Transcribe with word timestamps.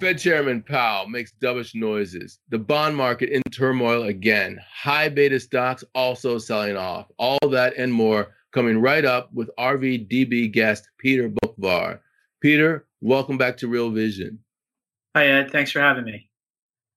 Fed 0.00 0.16
Chairman 0.18 0.62
Powell 0.62 1.08
makes 1.08 1.32
dovish 1.42 1.74
noises. 1.74 2.38
The 2.50 2.58
bond 2.58 2.94
market 2.94 3.30
in 3.30 3.42
turmoil 3.50 4.04
again. 4.04 4.60
High 4.72 5.08
beta 5.08 5.40
stocks 5.40 5.82
also 5.92 6.38
selling 6.38 6.76
off. 6.76 7.06
All 7.18 7.48
that 7.50 7.76
and 7.76 7.92
more 7.92 8.28
coming 8.52 8.80
right 8.80 9.04
up 9.04 9.32
with 9.32 9.50
RVDB 9.58 10.52
guest 10.52 10.88
Peter 10.98 11.28
Boockvar. 11.28 11.98
Peter, 12.40 12.86
welcome 13.00 13.36
back 13.36 13.56
to 13.56 13.66
Real 13.66 13.90
Vision. 13.90 14.38
Hi 15.16 15.26
Ed, 15.26 15.50
thanks 15.50 15.72
for 15.72 15.80
having 15.80 16.04
me. 16.04 16.30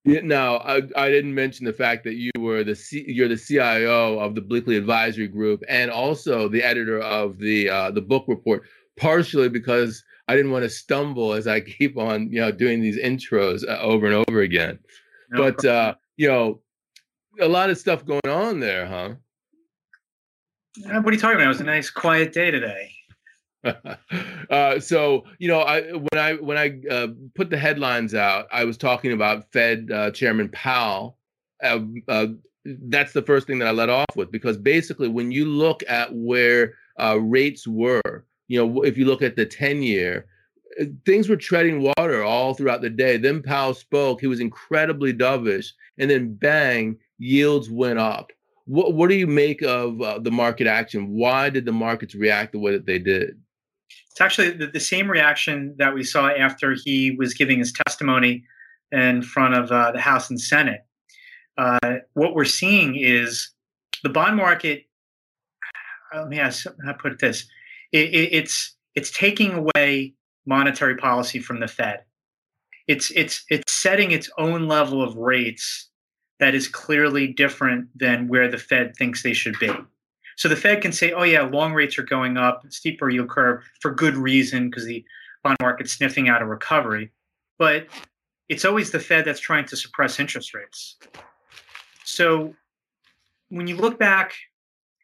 Yeah, 0.04 0.20
now, 0.22 0.58
I, 0.58 0.82
I 0.96 1.08
didn't 1.10 1.34
mention 1.34 1.66
the 1.66 1.72
fact 1.72 2.04
that 2.04 2.14
you 2.14 2.30
were 2.38 2.62
the 2.62 2.76
C, 2.76 3.04
you're 3.08 3.28
the 3.28 3.36
CIO 3.36 4.20
of 4.20 4.36
the 4.36 4.42
Bleakley 4.42 4.78
Advisory 4.78 5.26
Group 5.26 5.64
and 5.68 5.90
also 5.90 6.48
the 6.48 6.62
editor 6.62 7.00
of 7.00 7.38
the 7.38 7.68
uh, 7.68 7.90
the 7.90 8.00
Boock 8.00 8.26
Report. 8.28 8.62
Partially 8.96 9.48
because 9.48 10.04
I 10.28 10.36
didn't 10.36 10.52
want 10.52 10.64
to 10.64 10.70
stumble 10.70 11.32
as 11.32 11.46
I 11.46 11.60
keep 11.78 11.96
on, 11.98 12.30
you 12.30 12.40
know, 12.40 12.52
doing 12.52 12.80
these 12.80 12.98
intros 12.98 13.66
uh, 13.68 13.78
over 13.80 14.06
and 14.06 14.24
over 14.28 14.40
again. 14.40 14.78
No 15.30 15.50
but 15.50 15.64
uh, 15.64 15.94
you 16.16 16.28
know, 16.28 16.60
a 17.40 17.48
lot 17.48 17.70
of 17.70 17.78
stuff 17.78 18.04
going 18.04 18.20
on 18.28 18.60
there, 18.60 18.86
huh? 18.86 19.14
Uh, 20.86 21.00
what 21.00 21.10
are 21.10 21.12
you 21.12 21.20
talking 21.20 21.36
about? 21.36 21.44
It 21.44 21.48
was 21.48 21.60
a 21.60 21.64
nice, 21.64 21.90
quiet 21.90 22.32
day 22.32 22.50
today. 22.50 22.92
uh, 24.50 24.80
so 24.80 25.24
you 25.38 25.48
know, 25.48 25.60
I 25.60 25.92
when 25.92 26.18
I 26.18 26.34
when 26.34 26.58
I 26.58 26.80
uh, 26.90 27.08
put 27.34 27.50
the 27.50 27.58
headlines 27.58 28.14
out, 28.14 28.46
I 28.50 28.64
was 28.64 28.76
talking 28.76 29.12
about 29.12 29.50
Fed 29.52 29.90
uh, 29.92 30.10
Chairman 30.10 30.48
Powell. 30.50 31.18
Uh, 31.62 31.80
uh, 32.08 32.26
that's 32.64 33.12
the 33.12 33.22
first 33.22 33.46
thing 33.46 33.58
that 33.58 33.68
I 33.68 33.72
let 33.72 33.88
off 33.88 34.16
with 34.16 34.32
because 34.32 34.56
basically, 34.56 35.08
when 35.08 35.30
you 35.30 35.44
look 35.46 35.82
at 35.88 36.12
where 36.12 36.74
uh, 36.98 37.18
rates 37.20 37.66
were, 37.66 38.24
you 38.52 38.58
know, 38.58 38.82
if 38.82 38.98
you 38.98 39.06
look 39.06 39.22
at 39.22 39.34
the 39.34 39.46
ten 39.46 39.82
year, 39.82 40.26
things 41.06 41.26
were 41.26 41.36
treading 41.36 41.80
water 41.96 42.22
all 42.22 42.52
throughout 42.52 42.82
the 42.82 42.90
day. 42.90 43.16
Then 43.16 43.42
Powell 43.42 43.72
spoke; 43.72 44.20
he 44.20 44.26
was 44.26 44.40
incredibly 44.40 45.14
dovish, 45.14 45.68
and 45.96 46.10
then 46.10 46.34
bang, 46.34 46.98
yields 47.16 47.70
went 47.70 47.98
up. 47.98 48.30
What 48.66 48.92
what 48.92 49.08
do 49.08 49.14
you 49.16 49.26
make 49.26 49.62
of 49.62 50.22
the 50.22 50.30
market 50.30 50.66
action? 50.66 51.08
Why 51.14 51.48
did 51.48 51.64
the 51.64 51.72
markets 51.72 52.14
react 52.14 52.52
the 52.52 52.58
way 52.58 52.72
that 52.72 52.84
they 52.84 52.98
did? 52.98 53.40
It's 54.10 54.20
actually 54.20 54.50
the, 54.50 54.66
the, 54.66 54.80
same 54.80 55.10
reaction 55.10 55.74
that 55.78 55.94
we 55.94 56.04
saw 56.04 56.28
after 56.28 56.76
he 56.84 57.12
was 57.12 57.32
giving 57.32 57.58
his 57.58 57.72
testimony 57.72 58.44
in 58.90 59.22
front 59.22 59.54
of 59.54 59.72
uh, 59.72 59.92
the 59.92 60.00
House 60.00 60.28
and 60.28 60.38
Senate. 60.38 60.82
Uh, 61.56 61.96
what 62.12 62.34
we're 62.34 62.44
seeing 62.44 62.96
is 62.96 63.50
the 64.02 64.10
bond 64.10 64.36
market. 64.36 64.84
Let 66.14 66.28
me 66.28 66.38
ask, 66.38 66.66
how 66.84 66.92
put 66.92 67.18
this: 67.18 67.46
it, 67.92 68.14
it, 68.14 68.32
it's 68.32 68.74
it's 68.94 69.10
taking 69.10 69.52
away 69.52 70.14
monetary 70.46 70.96
policy 70.96 71.38
from 71.38 71.60
the 71.60 71.68
Fed. 71.68 72.02
It's 72.88 73.10
it's 73.12 73.44
it's 73.48 73.72
setting 73.72 74.10
its 74.10 74.30
own 74.38 74.66
level 74.66 75.02
of 75.02 75.16
rates 75.16 75.88
that 76.40 76.54
is 76.54 76.66
clearly 76.66 77.28
different 77.28 77.86
than 77.96 78.26
where 78.26 78.50
the 78.50 78.58
Fed 78.58 78.96
thinks 78.96 79.22
they 79.22 79.32
should 79.32 79.58
be. 79.60 79.70
So 80.36 80.48
the 80.48 80.56
Fed 80.56 80.82
can 80.82 80.92
say, 80.92 81.12
oh, 81.12 81.22
yeah, 81.22 81.42
long 81.42 81.72
rates 81.72 81.98
are 81.98 82.02
going 82.02 82.36
up, 82.36 82.64
steeper 82.70 83.10
yield 83.10 83.28
curve 83.28 83.62
for 83.80 83.94
good 83.94 84.16
reason 84.16 84.68
because 84.68 84.84
the 84.84 85.04
bond 85.44 85.56
market's 85.60 85.92
sniffing 85.92 86.28
out 86.28 86.42
a 86.42 86.46
recovery. 86.46 87.12
But 87.58 87.86
it's 88.48 88.64
always 88.64 88.90
the 88.90 88.98
Fed 88.98 89.24
that's 89.24 89.40
trying 89.40 89.66
to 89.66 89.76
suppress 89.76 90.18
interest 90.18 90.52
rates. 90.52 90.96
So 92.04 92.54
when 93.50 93.66
you 93.66 93.76
look 93.76 93.98
back, 93.98 94.34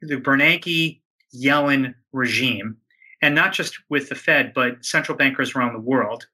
the 0.02 0.16
Bernanke 0.16 1.00
Yellen 1.34 1.94
regime, 2.12 2.76
and 3.22 3.34
not 3.34 3.52
just 3.52 3.78
with 3.88 4.08
the 4.08 4.14
Fed, 4.14 4.52
but 4.54 4.84
central 4.84 5.16
bankers 5.16 5.54
around 5.54 5.72
the 5.72 5.80
world, 5.80 6.26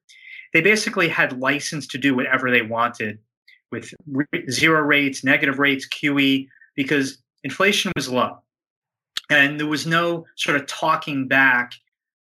they 0.53 0.61
basically 0.61 1.09
had 1.09 1.39
license 1.39 1.87
to 1.87 1.97
do 1.97 2.15
whatever 2.15 2.49
they 2.49 2.61
wanted 2.61 3.19
with 3.71 3.93
zero 4.49 4.81
rates, 4.81 5.23
negative 5.23 5.59
rates, 5.59 5.87
QE, 5.87 6.47
because 6.75 7.17
inflation 7.43 7.91
was 7.95 8.09
low 8.09 8.39
and 9.29 9.59
there 9.59 9.67
was 9.67 9.85
no 9.85 10.25
sort 10.35 10.57
of 10.57 10.67
talking 10.67 11.27
back 11.27 11.73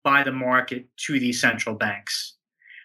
by 0.04 0.24
the 0.24 0.32
market 0.32 0.86
to 0.98 1.20
these 1.20 1.40
central 1.40 1.76
banks. 1.76 2.34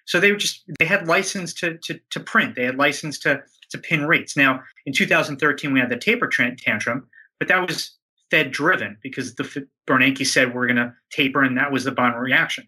So 0.04 0.18
they 0.18 0.32
were 0.32 0.38
just 0.38 0.64
they 0.78 0.84
had 0.84 1.06
license 1.06 1.54
to 1.54 1.78
to, 1.78 2.00
to 2.10 2.20
print. 2.20 2.56
They 2.56 2.64
had 2.64 2.76
license 2.76 3.18
to 3.20 3.42
to 3.70 3.78
pin 3.78 4.06
rates. 4.06 4.36
Now 4.36 4.62
in 4.86 4.92
2013 4.92 5.72
we 5.72 5.80
had 5.80 5.90
the 5.90 5.96
taper 5.96 6.28
tantrum, 6.28 7.06
but 7.38 7.48
that 7.48 7.66
was 7.66 7.96
Fed 8.32 8.50
driven 8.50 8.96
because 9.02 9.34
the 9.34 9.68
Bernanke 9.86 10.26
said 10.26 10.54
we're 10.54 10.66
going 10.66 10.78
to 10.78 10.94
taper, 11.10 11.42
and 11.42 11.58
that 11.58 11.70
was 11.70 11.84
the 11.84 11.92
bond 11.92 12.18
reaction. 12.18 12.66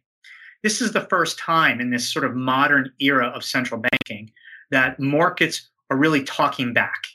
This 0.62 0.82
is 0.82 0.92
the 0.92 1.06
first 1.08 1.38
time 1.38 1.80
in 1.80 1.88
this 1.88 2.12
sort 2.12 2.26
of 2.26 2.36
modern 2.36 2.92
era 3.00 3.28
of 3.28 3.42
central 3.42 3.80
banking 3.80 4.30
that 4.70 5.00
markets 5.00 5.70
are 5.90 5.96
really 5.96 6.22
talking 6.22 6.74
back. 6.74 7.06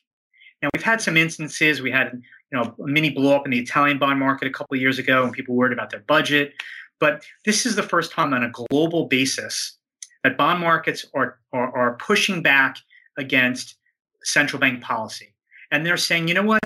Now 0.64 0.70
we've 0.74 0.82
had 0.82 1.00
some 1.00 1.16
instances. 1.16 1.80
We 1.80 1.92
had 1.92 2.12
you 2.52 2.58
know, 2.58 2.74
a 2.84 2.88
mini 2.88 3.12
blow 3.12 3.36
up 3.36 3.46
in 3.46 3.52
the 3.52 3.60
Italian 3.60 4.00
bond 4.00 4.20
market 4.20 4.48
a 4.48 4.52
couple 4.52 4.74
of 4.74 4.82
years 4.82 4.98
ago, 4.98 5.24
and 5.24 5.32
people 5.32 5.54
worried 5.56 5.74
about 5.74 5.92
their 5.92 6.02
budget. 6.02 6.54
But 7.00 7.24
this 7.46 7.68
is 7.68 7.76
the 7.76 7.84
first 7.84 8.12
time 8.12 8.34
on 8.34 8.44
a 8.44 8.50
global 8.50 9.06
basis 9.06 9.78
that 10.24 10.40
bond 10.40 10.60
markets 10.60 11.06
are, 11.14 11.38
are, 11.54 11.76
are 11.78 11.98
pushing 11.98 12.42
back 12.42 12.78
against 13.16 13.76
central 14.24 14.60
bank 14.60 14.82
policy. 14.82 15.36
And 15.70 15.86
they're 15.86 15.98
saying, 15.98 16.28
you 16.28 16.34
know 16.34 16.42
what? 16.42 16.64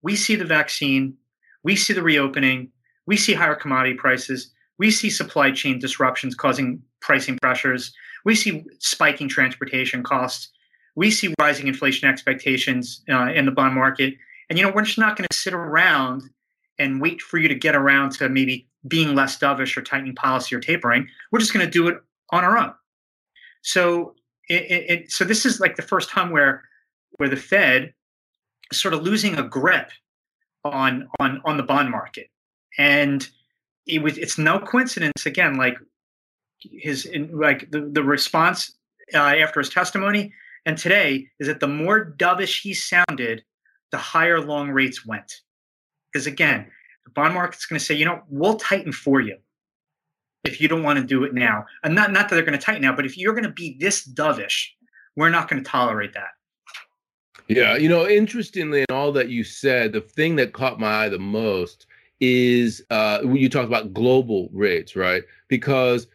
We 0.00 0.16
see 0.16 0.34
the 0.34 0.46
vaccine, 0.46 1.18
we 1.66 1.74
see 1.74 1.92
the 1.92 2.02
reopening, 2.02 2.70
we 3.06 3.16
see 3.16 3.34
higher 3.34 3.56
commodity 3.56 3.96
prices, 3.96 4.52
we 4.78 4.88
see 4.88 5.10
supply 5.10 5.50
chain 5.50 5.80
disruptions 5.80 6.36
causing 6.36 6.80
pricing 7.00 7.36
pressures, 7.42 7.92
we 8.24 8.36
see 8.36 8.64
spiking 8.78 9.28
transportation 9.28 10.04
costs, 10.04 10.52
we 10.94 11.10
see 11.10 11.34
rising 11.40 11.66
inflation 11.66 12.08
expectations 12.08 13.02
uh, 13.10 13.32
in 13.32 13.46
the 13.46 13.50
bond 13.50 13.74
market, 13.74 14.14
and 14.48 14.56
you 14.56 14.64
know, 14.64 14.70
we're 14.72 14.82
just 14.82 14.96
not 14.96 15.16
going 15.16 15.26
to 15.28 15.36
sit 15.36 15.54
around 15.54 16.22
and 16.78 17.00
wait 17.00 17.20
for 17.20 17.36
you 17.36 17.48
to 17.48 17.54
get 17.56 17.74
around 17.74 18.12
to 18.12 18.28
maybe 18.28 18.68
being 18.86 19.16
less 19.16 19.36
dovish 19.36 19.76
or 19.76 19.82
tightening 19.82 20.14
policy 20.14 20.54
or 20.54 20.60
tapering. 20.60 21.08
We're 21.32 21.40
just 21.40 21.52
going 21.52 21.66
to 21.66 21.70
do 21.70 21.88
it 21.88 21.96
on 22.30 22.44
our 22.44 22.56
own. 22.56 22.74
So 23.62 24.14
it, 24.48 24.70
it, 24.70 25.10
so 25.10 25.24
this 25.24 25.44
is 25.44 25.58
like 25.58 25.74
the 25.74 25.82
first 25.82 26.10
time 26.10 26.30
where 26.30 26.62
where 27.16 27.28
the 27.28 27.36
Fed 27.36 27.92
is 28.70 28.80
sort 28.80 28.94
of 28.94 29.02
losing 29.02 29.36
a 29.36 29.42
grip 29.42 29.90
on 30.70 31.08
on 31.20 31.40
on 31.44 31.56
the 31.56 31.62
bond 31.62 31.90
market, 31.90 32.28
and 32.78 33.28
it 33.86 34.02
was 34.02 34.18
it's 34.18 34.38
no 34.38 34.58
coincidence 34.58 35.26
again 35.26 35.56
like 35.56 35.76
his 36.60 37.08
like 37.32 37.70
the, 37.70 37.88
the 37.92 38.02
response 38.02 38.76
uh, 39.14 39.18
after 39.18 39.60
his 39.60 39.68
testimony 39.68 40.32
and 40.66 40.76
today 40.76 41.28
is 41.38 41.46
that 41.46 41.60
the 41.60 41.68
more 41.68 42.12
dovish 42.18 42.60
he 42.60 42.74
sounded 42.74 43.44
the 43.92 43.98
higher 43.98 44.40
long 44.40 44.70
rates 44.70 45.06
went. 45.06 45.32
Because 46.12 46.26
again, 46.26 46.66
the 47.04 47.10
bond 47.12 47.34
market's 47.34 47.66
going 47.66 47.78
to 47.78 47.84
say, 47.84 47.94
you 47.94 48.04
know, 48.04 48.22
we'll 48.28 48.56
tighten 48.56 48.92
for 48.92 49.20
you 49.20 49.38
if 50.44 50.60
you 50.60 50.66
don't 50.66 50.82
want 50.82 50.98
to 50.98 51.04
do 51.04 51.22
it 51.22 51.32
now. 51.32 51.64
And 51.84 51.94
not, 51.94 52.10
not 52.12 52.28
that 52.28 52.34
they're 52.34 52.44
going 52.44 52.58
to 52.58 52.64
tighten 52.64 52.82
now, 52.82 52.94
but 52.94 53.06
if 53.06 53.16
you're 53.16 53.32
going 53.32 53.44
to 53.44 53.50
be 53.50 53.76
this 53.78 54.06
dovish, 54.06 54.66
we're 55.14 55.30
not 55.30 55.48
going 55.48 55.62
to 55.62 55.70
tolerate 55.70 56.14
that. 56.14 56.30
Yeah, 57.48 57.76
you 57.76 57.88
know, 57.88 58.08
interestingly, 58.08 58.80
in 58.80 58.94
all 58.94 59.12
that 59.12 59.28
you 59.28 59.44
said, 59.44 59.92
the 59.92 60.00
thing 60.00 60.36
that 60.36 60.52
caught 60.52 60.80
my 60.80 61.04
eye 61.04 61.08
the 61.08 61.18
most 61.18 61.86
is 62.20 62.82
uh, 62.90 63.20
when 63.20 63.36
you 63.36 63.48
talk 63.48 63.66
about 63.66 63.92
global 63.92 64.48
rates, 64.52 64.96
right? 64.96 65.22
Because 65.48 66.08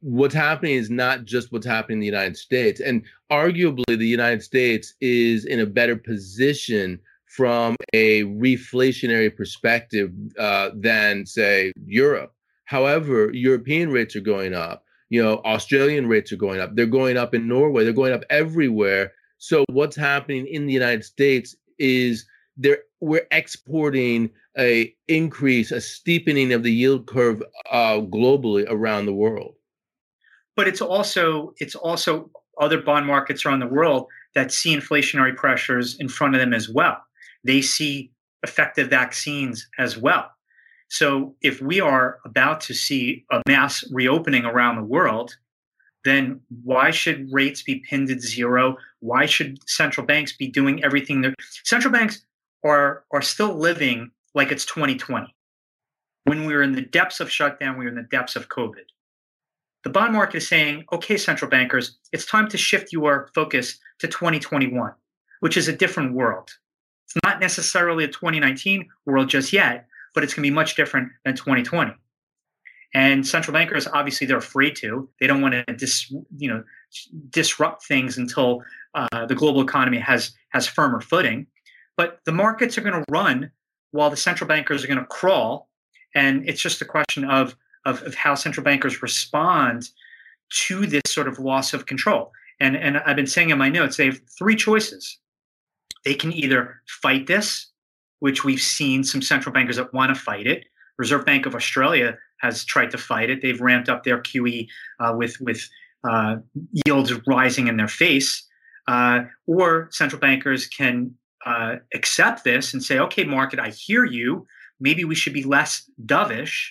what's 0.00 0.34
happening 0.34 0.74
is 0.74 0.90
not 0.90 1.24
just 1.24 1.52
what's 1.52 1.66
happening 1.66 1.96
in 1.96 2.00
the 2.00 2.06
United 2.06 2.36
States. 2.36 2.80
And 2.80 3.02
arguably, 3.30 3.84
the 3.86 4.06
United 4.06 4.42
States 4.42 4.94
is 5.00 5.46
in 5.46 5.60
a 5.60 5.66
better 5.66 5.96
position 5.96 6.98
from 7.26 7.76
a 7.94 8.24
reflationary 8.24 9.34
perspective 9.34 10.12
uh, 10.38 10.70
than, 10.74 11.24
say, 11.24 11.72
Europe. 11.86 12.34
However, 12.66 13.32
European 13.32 13.90
rates 13.90 14.14
are 14.16 14.20
going 14.20 14.54
up. 14.54 14.84
You 15.08 15.22
know, 15.22 15.40
Australian 15.44 16.08
rates 16.08 16.32
are 16.32 16.36
going 16.36 16.60
up. 16.60 16.74
They're 16.74 16.86
going 16.86 17.16
up 17.16 17.34
in 17.34 17.48
Norway. 17.48 17.84
They're 17.84 17.92
going 17.94 18.12
up 18.12 18.24
everywhere. 18.28 19.12
So 19.42 19.64
what's 19.72 19.96
happening 19.96 20.46
in 20.46 20.66
the 20.66 20.72
United 20.72 21.04
States 21.04 21.56
is 21.76 22.26
they're 22.56 22.84
we're 23.00 23.26
exporting 23.32 24.30
a 24.56 24.94
increase, 25.08 25.72
a 25.72 25.80
steepening 25.80 26.52
of 26.52 26.62
the 26.62 26.72
yield 26.72 27.08
curve 27.08 27.42
uh, 27.72 27.98
globally 28.02 28.64
around 28.68 29.06
the 29.06 29.12
world. 29.12 29.56
But 30.54 30.68
it's 30.68 30.80
also 30.80 31.54
it's 31.56 31.74
also 31.74 32.30
other 32.60 32.80
bond 32.80 33.08
markets 33.08 33.44
around 33.44 33.58
the 33.58 33.66
world 33.66 34.06
that 34.36 34.52
see 34.52 34.76
inflationary 34.76 35.34
pressures 35.34 35.98
in 35.98 36.08
front 36.08 36.36
of 36.36 36.40
them 36.40 36.54
as 36.54 36.68
well. 36.68 36.98
They 37.42 37.62
see 37.62 38.12
effective 38.44 38.90
vaccines 38.90 39.68
as 39.76 39.98
well. 39.98 40.30
So 40.86 41.34
if 41.42 41.60
we 41.60 41.80
are 41.80 42.20
about 42.24 42.60
to 42.60 42.74
see 42.74 43.24
a 43.32 43.42
mass 43.48 43.82
reopening 43.90 44.44
around 44.44 44.76
the 44.76 44.84
world, 44.84 45.34
then 46.04 46.40
why 46.64 46.90
should 46.90 47.32
rates 47.32 47.62
be 47.62 47.84
pinned 47.88 48.10
at 48.10 48.20
zero? 48.20 48.76
Why 49.00 49.26
should 49.26 49.58
central 49.68 50.06
banks 50.06 50.32
be 50.32 50.48
doing 50.48 50.82
everything? 50.84 51.22
That, 51.22 51.34
central 51.64 51.92
banks 51.92 52.24
are 52.64 53.04
are 53.12 53.22
still 53.22 53.54
living 53.54 54.10
like 54.34 54.50
it's 54.50 54.64
2020. 54.64 55.34
When 56.24 56.46
we 56.46 56.54
were 56.54 56.62
in 56.62 56.72
the 56.72 56.82
depths 56.82 57.20
of 57.20 57.30
shutdown, 57.30 57.78
we 57.78 57.84
were 57.84 57.90
in 57.90 57.96
the 57.96 58.02
depths 58.02 58.36
of 58.36 58.48
COVID. 58.48 58.84
The 59.84 59.90
bond 59.90 60.12
market 60.12 60.38
is 60.38 60.48
saying, 60.48 60.84
okay, 60.92 61.16
central 61.16 61.50
bankers, 61.50 61.98
it's 62.12 62.24
time 62.24 62.48
to 62.48 62.58
shift 62.58 62.92
your 62.92 63.30
focus 63.34 63.78
to 63.98 64.06
2021, 64.06 64.92
which 65.40 65.56
is 65.56 65.66
a 65.66 65.76
different 65.76 66.14
world. 66.14 66.50
It's 67.06 67.16
not 67.24 67.40
necessarily 67.40 68.04
a 68.04 68.08
2019 68.08 68.88
world 69.06 69.28
just 69.28 69.52
yet, 69.52 69.88
but 70.14 70.22
it's 70.22 70.34
going 70.34 70.44
to 70.44 70.50
be 70.50 70.54
much 70.54 70.76
different 70.76 71.10
than 71.24 71.34
2020. 71.34 71.92
And 72.94 73.26
central 73.26 73.54
bankers, 73.54 73.86
obviously, 73.86 74.26
they're 74.26 74.36
afraid 74.36 74.76
to. 74.76 75.08
They 75.18 75.26
don't 75.26 75.40
want 75.40 75.54
to 75.54 75.64
dis, 75.74 76.12
you 76.36 76.48
know, 76.48 76.62
disrupt 77.30 77.86
things 77.86 78.18
until 78.18 78.62
uh, 78.94 79.26
the 79.26 79.34
global 79.34 79.62
economy 79.62 79.98
has 79.98 80.32
has 80.50 80.66
firmer 80.66 81.00
footing. 81.00 81.46
But 81.96 82.20
the 82.24 82.32
markets 82.32 82.76
are 82.76 82.82
going 82.82 83.02
to 83.02 83.10
run 83.10 83.50
while 83.92 84.10
the 84.10 84.16
central 84.16 84.48
bankers 84.48 84.84
are 84.84 84.88
going 84.88 84.98
to 84.98 85.06
crawl, 85.06 85.68
and 86.14 86.46
it's 86.48 86.60
just 86.60 86.82
a 86.82 86.84
question 86.84 87.24
of, 87.24 87.56
of 87.86 88.02
of 88.02 88.14
how 88.14 88.34
central 88.34 88.64
bankers 88.64 89.02
respond 89.02 89.88
to 90.66 90.86
this 90.86 91.02
sort 91.06 91.28
of 91.28 91.38
loss 91.38 91.72
of 91.72 91.86
control. 91.86 92.30
And 92.60 92.76
and 92.76 92.98
I've 92.98 93.16
been 93.16 93.26
saying 93.26 93.50
in 93.50 93.58
my 93.58 93.70
notes, 93.70 93.96
they 93.96 94.06
have 94.06 94.20
three 94.38 94.56
choices. 94.56 95.18
They 96.04 96.14
can 96.14 96.32
either 96.32 96.82
fight 97.00 97.26
this, 97.26 97.68
which 98.18 98.44
we've 98.44 98.60
seen 98.60 99.02
some 99.02 99.22
central 99.22 99.52
bankers 99.52 99.76
that 99.76 99.94
want 99.94 100.14
to 100.14 100.20
fight 100.20 100.46
it. 100.46 100.66
Reserve 100.98 101.24
Bank 101.24 101.46
of 101.46 101.54
Australia 101.54 102.18
has 102.42 102.64
tried 102.64 102.90
to 102.90 102.98
fight 102.98 103.30
it. 103.30 103.40
They've 103.40 103.60
ramped 103.60 103.88
up 103.88 104.04
their 104.04 104.20
QE 104.20 104.68
uh, 105.00 105.14
with 105.16 105.40
with 105.40 105.68
uh, 106.08 106.36
yields 106.86 107.12
rising 107.26 107.68
in 107.68 107.76
their 107.76 107.88
face. 107.88 108.46
Uh, 108.88 109.22
or 109.46 109.88
central 109.92 110.20
bankers 110.20 110.66
can 110.66 111.14
uh, 111.46 111.76
accept 111.94 112.44
this 112.44 112.72
and 112.72 112.82
say, 112.82 112.98
"Okay, 112.98 113.24
market, 113.24 113.60
I 113.60 113.70
hear 113.70 114.04
you. 114.04 114.46
Maybe 114.80 115.04
we 115.04 115.14
should 115.14 115.32
be 115.32 115.44
less 115.44 115.88
dovish 116.04 116.70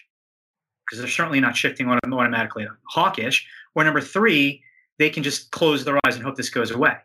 because 0.85 0.99
they're 0.99 1.07
certainly 1.07 1.39
not 1.39 1.55
shifting 1.55 1.89
automatically 1.89 2.67
hawkish." 2.89 3.47
Or 3.73 3.83
number 3.85 4.01
three, 4.01 4.61
they 4.99 5.09
can 5.09 5.23
just 5.23 5.51
close 5.51 5.85
their 5.85 5.97
eyes 6.05 6.15
and 6.15 6.23
hope 6.23 6.35
this 6.35 6.49
goes 6.49 6.71
away. 6.71 6.95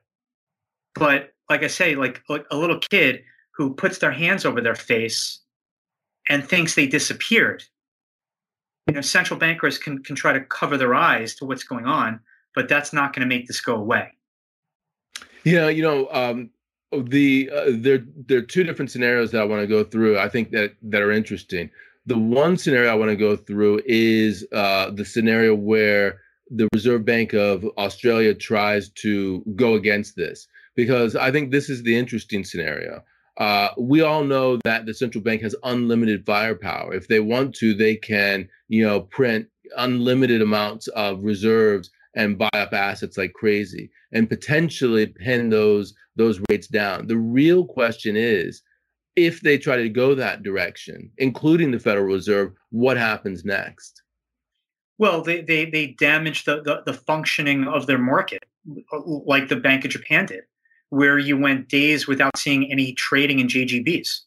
But 0.97 1.33
like 1.49 1.63
I 1.63 1.69
say, 1.69 1.95
like, 1.95 2.23
like 2.29 2.45
a 2.51 2.57
little 2.57 2.81
kid 2.91 3.23
who 3.55 3.75
puts 3.75 3.99
their 3.99 4.11
hands 4.11 4.45
over 4.45 4.61
their 4.61 4.75
face 4.75 5.41
and 6.29 6.45
thinks 6.45 6.75
they 6.75 6.89
disappeared 6.89 7.63
you 8.87 8.95
know, 8.95 9.01
central 9.01 9.39
bankers 9.39 9.79
can, 9.79 10.03
can 10.03 10.15
try 10.15 10.33
to 10.33 10.41
cover 10.41 10.77
their 10.77 10.95
eyes 10.95 11.35
to 11.37 11.45
what's 11.45 11.65
going 11.65 11.87
on, 11.87 12.21
but 12.55 12.69
that's 12.69 12.93
not 12.93 13.13
going 13.13 13.29
to 13.29 13.35
make 13.35 13.47
this 13.47 13.61
go 13.61 13.75
away. 13.75 14.13
Yeah, 15.45 15.69
you 15.69 15.83
know, 15.83 16.09
um, 16.11 16.51
the 16.93 17.51
uh, 17.53 17.65
there 17.69 18.05
there 18.27 18.39
are 18.39 18.43
two 18.43 18.65
different 18.65 18.91
scenarios 18.91 19.31
that 19.33 19.41
I 19.41 19.45
want 19.45 19.61
to 19.63 19.67
go 19.67 19.85
through. 19.85 20.19
I 20.19 20.29
think 20.29 20.51
that 20.53 20.75
that 20.83 21.03
are 21.03 21.13
interesting. 21.13 21.71
The 22.07 22.19
one 22.19 22.57
scenario 22.57 22.91
I 22.91 22.95
want 22.95 23.11
to 23.11 23.17
go 23.17 23.37
through 23.37 23.83
is 23.87 24.47
uh, 24.53 24.91
the 24.91 25.05
scenario 25.05 25.55
where 25.55 26.21
the 26.51 26.69
Reserve 26.73 27.05
Bank 27.05 27.33
of 27.33 27.65
Australia 27.77 28.35
tries 28.35 28.89
to 28.91 29.43
go 29.57 29.75
against 29.75 30.15
this, 30.15 30.47
because 30.77 31.17
I 31.17 31.33
think 31.33 31.51
this 31.51 31.69
is 31.69 31.83
the 31.83 31.97
interesting 31.97 32.45
scenario. 32.45 33.03
Uh, 33.39 33.69
we 33.77 34.01
all 34.01 34.25
know 34.25 34.59
that 34.65 34.87
the 34.87 34.95
central 34.95 35.23
bank 35.23 35.43
has 35.43 35.55
unlimited 35.63 36.25
firepower. 36.25 36.95
If 36.95 37.09
they 37.09 37.21
want 37.21 37.55
to, 37.57 37.75
they 37.75 37.97
can, 37.97 38.49
you 38.69 38.87
know, 38.87 39.01
print 39.01 39.47
unlimited 39.77 40.41
amounts 40.41 40.89
of 40.89 41.23
reserves 41.23 41.91
and 42.15 42.39
buy 42.39 42.49
up 42.55 42.73
assets 42.73 43.19
like 43.19 43.35
crazy 43.35 43.91
and 44.13 44.29
potentially 44.29 45.07
pin 45.07 45.51
those 45.51 45.95
those 46.17 46.41
rates 46.49 46.67
down. 46.67 47.07
The 47.07 47.19
real 47.19 47.67
question 47.67 48.17
is 48.17 48.63
if 49.17 49.43
they 49.43 49.59
try 49.59 49.77
to 49.77 49.89
go 49.91 50.15
that 50.15 50.43
direction, 50.43 51.11
including 51.19 51.71
the 51.71 51.79
Federal 51.79 52.07
Reserve, 52.07 52.53
what 52.71 52.97
happens 52.97 53.45
next? 53.45 54.03
Well, 54.99 55.23
they 55.23 55.43
they, 55.43 55.67
they 55.67 55.89
damage 55.89 56.45
the, 56.45 56.63
the, 56.63 56.83
the 56.87 56.95
functioning 56.95 57.69
of 57.69 57.87
their 57.87 57.99
market, 57.99 58.45
like 58.93 59.49
the 59.49 59.57
Bank 59.57 59.85
of 59.85 59.91
Japan 59.91 60.25
did 60.25 60.45
where 60.91 61.19
you 61.19 61.37
went 61.37 61.69
days 61.69 62.07
without 62.07 62.37
seeing 62.37 62.71
any 62.71 62.93
trading 62.93 63.41
in 63.41 63.49
JGBs. 63.49 64.21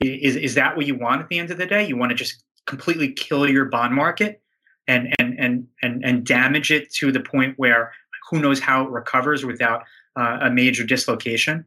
Is, 0.00 0.36
is 0.36 0.54
that 0.54 0.76
what 0.76 0.86
you 0.86 0.96
want 0.96 1.22
at 1.22 1.28
the 1.28 1.38
end 1.38 1.50
of 1.50 1.58
the 1.58 1.66
day? 1.66 1.86
You 1.86 1.96
want 1.96 2.10
to 2.10 2.16
just 2.16 2.44
completely 2.66 3.12
kill 3.12 3.48
your 3.48 3.66
bond 3.66 3.94
market 3.94 4.42
and, 4.86 5.14
and, 5.18 5.38
and, 5.38 5.66
and, 5.82 6.04
and 6.04 6.26
damage 6.26 6.70
it 6.70 6.92
to 6.94 7.10
the 7.10 7.20
point 7.20 7.54
where 7.56 7.92
who 8.30 8.40
knows 8.40 8.60
how 8.60 8.84
it 8.84 8.90
recovers 8.90 9.44
without 9.44 9.82
uh, 10.16 10.38
a 10.42 10.50
major 10.50 10.84
dislocation? 10.84 11.64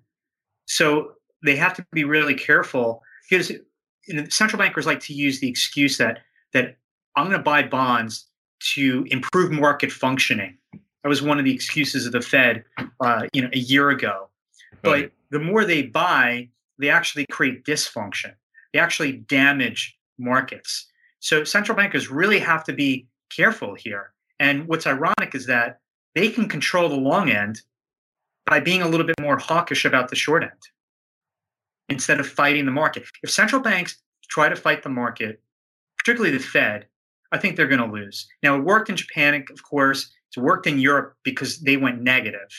So 0.65 1.13
they 1.43 1.55
have 1.55 1.73
to 1.75 1.85
be 1.91 2.03
really 2.03 2.35
careful 2.35 3.01
because 3.29 3.49
you 3.49 4.13
know, 4.13 4.27
central 4.29 4.57
bankers 4.57 4.85
like 4.85 4.99
to 5.01 5.13
use 5.13 5.39
the 5.39 5.49
excuse 5.49 5.97
that 5.97 6.19
that 6.53 6.77
I'm 7.15 7.25
going 7.25 7.37
to 7.37 7.43
buy 7.43 7.63
bonds 7.63 8.27
to 8.73 9.05
improve 9.09 9.51
market 9.51 9.91
functioning 9.91 10.57
that 11.07 11.09
was 11.09 11.21
one 11.21 11.39
of 11.39 11.45
the 11.45 11.53
excuses 11.53 12.05
of 12.05 12.11
the 12.11 12.19
Fed, 12.19 12.65
uh, 12.99 13.27
you 13.31 13.41
know, 13.41 13.47
a 13.53 13.59
year 13.59 13.91
ago. 13.91 14.27
But 14.81 14.91
right. 14.91 15.13
the 15.31 15.39
more 15.39 15.63
they 15.63 15.83
buy, 15.83 16.49
they 16.79 16.89
actually 16.89 17.25
create 17.31 17.63
dysfunction. 17.63 18.33
They 18.73 18.79
actually 18.79 19.13
damage 19.13 19.97
markets. 20.19 20.85
So 21.21 21.45
central 21.45 21.77
bankers 21.77 22.11
really 22.11 22.39
have 22.39 22.65
to 22.65 22.73
be 22.73 23.07
careful 23.33 23.73
here. 23.73 24.11
And 24.41 24.67
what's 24.67 24.85
ironic 24.85 25.33
is 25.33 25.45
that 25.45 25.79
they 26.13 26.27
can 26.27 26.49
control 26.49 26.89
the 26.89 26.95
long 26.95 27.29
end 27.29 27.61
by 28.45 28.59
being 28.59 28.81
a 28.81 28.87
little 28.89 29.07
bit 29.07 29.15
more 29.21 29.37
hawkish 29.37 29.85
about 29.85 30.09
the 30.09 30.17
short 30.17 30.43
end 30.43 30.51
instead 31.87 32.19
of 32.19 32.27
fighting 32.27 32.65
the 32.65 32.71
market. 32.71 33.05
If 33.23 33.31
central 33.31 33.61
banks 33.61 33.95
try 34.27 34.49
to 34.49 34.57
fight 34.57 34.83
the 34.83 34.89
market, 34.89 35.41
particularly 35.97 36.37
the 36.37 36.43
Fed, 36.43 36.87
I 37.31 37.37
think 37.37 37.55
they're 37.55 37.67
going 37.67 37.79
to 37.79 37.95
lose. 37.95 38.27
Now, 38.43 38.57
it 38.57 38.65
worked 38.65 38.89
in 38.89 38.97
Japan, 38.97 39.45
of 39.49 39.63
course. 39.63 40.11
It's 40.29 40.37
worked 40.37 40.67
in 40.67 40.79
Europe 40.79 41.15
because 41.23 41.59
they 41.59 41.77
went 41.77 42.01
negative. 42.01 42.49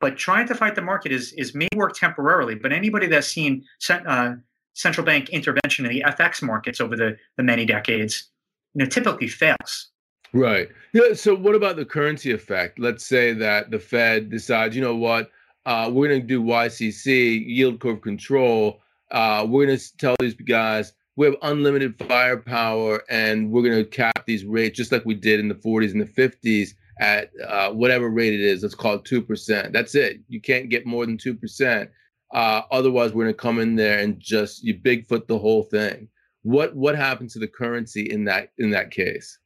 But 0.00 0.16
trying 0.16 0.46
to 0.48 0.54
fight 0.54 0.74
the 0.74 0.82
market 0.82 1.12
is 1.12 1.32
is 1.34 1.54
may 1.54 1.68
work 1.74 1.94
temporarily. 1.94 2.54
But 2.54 2.72
anybody 2.72 3.06
that's 3.06 3.28
seen 3.28 3.64
uh, 3.90 4.34
central 4.74 5.04
bank 5.04 5.30
intervention 5.30 5.86
in 5.86 5.92
the 5.92 6.02
FX 6.02 6.42
markets 6.42 6.80
over 6.80 6.96
the, 6.96 7.16
the 7.36 7.42
many 7.42 7.64
decades, 7.64 8.30
you 8.74 8.84
know, 8.84 8.88
typically 8.88 9.28
fails. 9.28 9.88
Right. 10.32 10.68
Yeah. 10.92 11.14
So 11.14 11.34
what 11.34 11.54
about 11.54 11.76
the 11.76 11.84
currency 11.84 12.30
effect? 12.32 12.78
Let's 12.78 13.06
say 13.06 13.32
that 13.32 13.70
the 13.70 13.78
Fed 13.78 14.28
decides, 14.28 14.76
you 14.76 14.82
know 14.82 14.96
what, 14.96 15.30
uh, 15.64 15.90
we're 15.92 16.08
going 16.08 16.20
to 16.20 16.26
do 16.26 16.42
YCC 16.42 17.46
yield 17.46 17.80
curve 17.80 18.02
control. 18.02 18.82
Uh, 19.10 19.46
we're 19.48 19.66
going 19.66 19.78
to 19.78 19.96
tell 19.96 20.14
these 20.20 20.34
guys 20.34 20.92
we 21.16 21.26
have 21.26 21.36
unlimited 21.42 21.98
firepower 21.98 23.02
and 23.08 23.50
we're 23.50 23.62
going 23.62 23.82
to 23.82 23.84
cap 23.84 24.24
these 24.26 24.44
rates 24.44 24.76
just 24.76 24.92
like 24.92 25.04
we 25.06 25.14
did 25.14 25.40
in 25.40 25.48
the 25.48 25.54
40s 25.54 25.92
and 25.92 26.00
the 26.00 26.06
50s 26.06 26.74
at 27.00 27.30
uh, 27.46 27.70
whatever 27.70 28.08
rate 28.08 28.32
it 28.32 28.40
is. 28.40 28.62
Let's 28.62 28.74
call 28.74 28.94
it 28.94 29.04
two 29.04 29.22
percent. 29.22 29.72
That's 29.72 29.94
it. 29.94 30.20
You 30.28 30.40
can't 30.40 30.70
get 30.70 30.86
more 30.86 31.06
than 31.06 31.18
two 31.18 31.34
percent. 31.34 31.90
Uh, 32.32 32.62
otherwise, 32.70 33.12
we're 33.12 33.24
going 33.24 33.34
to 33.34 33.38
come 33.38 33.58
in 33.60 33.76
there 33.76 33.98
and 33.98 34.18
just 34.18 34.64
you 34.64 34.74
Bigfoot 34.78 35.26
the 35.26 35.38
whole 35.38 35.62
thing. 35.64 36.08
What 36.42 36.74
what 36.74 36.96
happened 36.96 37.30
to 37.30 37.38
the 37.38 37.48
currency 37.48 38.10
in 38.10 38.24
that 38.24 38.50
in 38.58 38.70
that 38.70 38.90
case? 38.90 39.38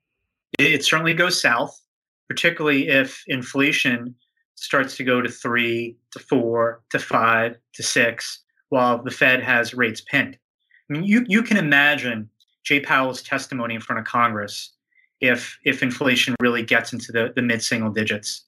It 0.58 0.84
certainly 0.84 1.14
goes 1.14 1.40
south, 1.40 1.80
particularly 2.28 2.88
if 2.88 3.22
inflation 3.28 4.14
starts 4.56 4.96
to 4.96 5.04
go 5.04 5.22
to 5.22 5.28
three, 5.28 5.96
to 6.12 6.18
four, 6.18 6.82
to 6.90 6.98
five, 6.98 7.56
to 7.74 7.82
six, 7.82 8.42
while 8.68 9.02
the 9.02 9.10
Fed 9.10 9.42
has 9.42 9.72
rates 9.72 10.02
pinned. 10.02 10.36
I 10.90 10.92
mean, 10.92 11.04
you 11.04 11.24
you 11.28 11.42
can 11.42 11.56
imagine 11.56 12.28
Jay 12.64 12.80
Powell's 12.80 13.22
testimony 13.22 13.74
in 13.74 13.80
front 13.80 14.00
of 14.00 14.04
Congress 14.04 14.74
if 15.20 15.58
if 15.64 15.82
inflation 15.82 16.34
really 16.40 16.62
gets 16.62 16.92
into 16.92 17.12
the, 17.12 17.32
the 17.34 17.42
mid 17.42 17.62
single 17.62 17.90
digits. 17.90 18.44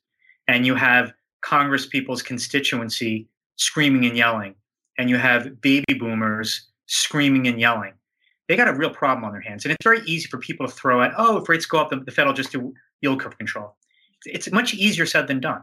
And 0.48 0.66
you 0.66 0.74
have 0.74 1.12
congress 1.42 1.86
people's 1.86 2.22
constituency 2.22 3.28
screaming 3.56 4.06
and 4.06 4.16
yelling. 4.16 4.54
And 4.98 5.08
you 5.08 5.16
have 5.16 5.60
baby 5.60 5.94
boomers 5.98 6.68
screaming 6.86 7.46
and 7.46 7.60
yelling. 7.60 7.92
They 8.48 8.56
got 8.56 8.68
a 8.68 8.74
real 8.74 8.90
problem 8.90 9.24
on 9.24 9.32
their 9.32 9.40
hands. 9.40 9.64
And 9.64 9.72
it's 9.72 9.84
very 9.84 10.00
easy 10.04 10.28
for 10.28 10.38
people 10.38 10.66
to 10.66 10.72
throw 10.72 11.02
at 11.02 11.12
oh 11.16 11.38
if 11.38 11.48
rates 11.48 11.66
go 11.66 11.78
up 11.78 11.90
the, 11.90 11.96
the 11.96 12.10
fed 12.10 12.26
will 12.26 12.34
just 12.34 12.52
do 12.52 12.74
yield 13.00 13.20
curve 13.20 13.36
control. 13.38 13.76
It's 14.24 14.50
much 14.52 14.74
easier 14.74 15.06
said 15.06 15.26
than 15.26 15.40
done. 15.40 15.62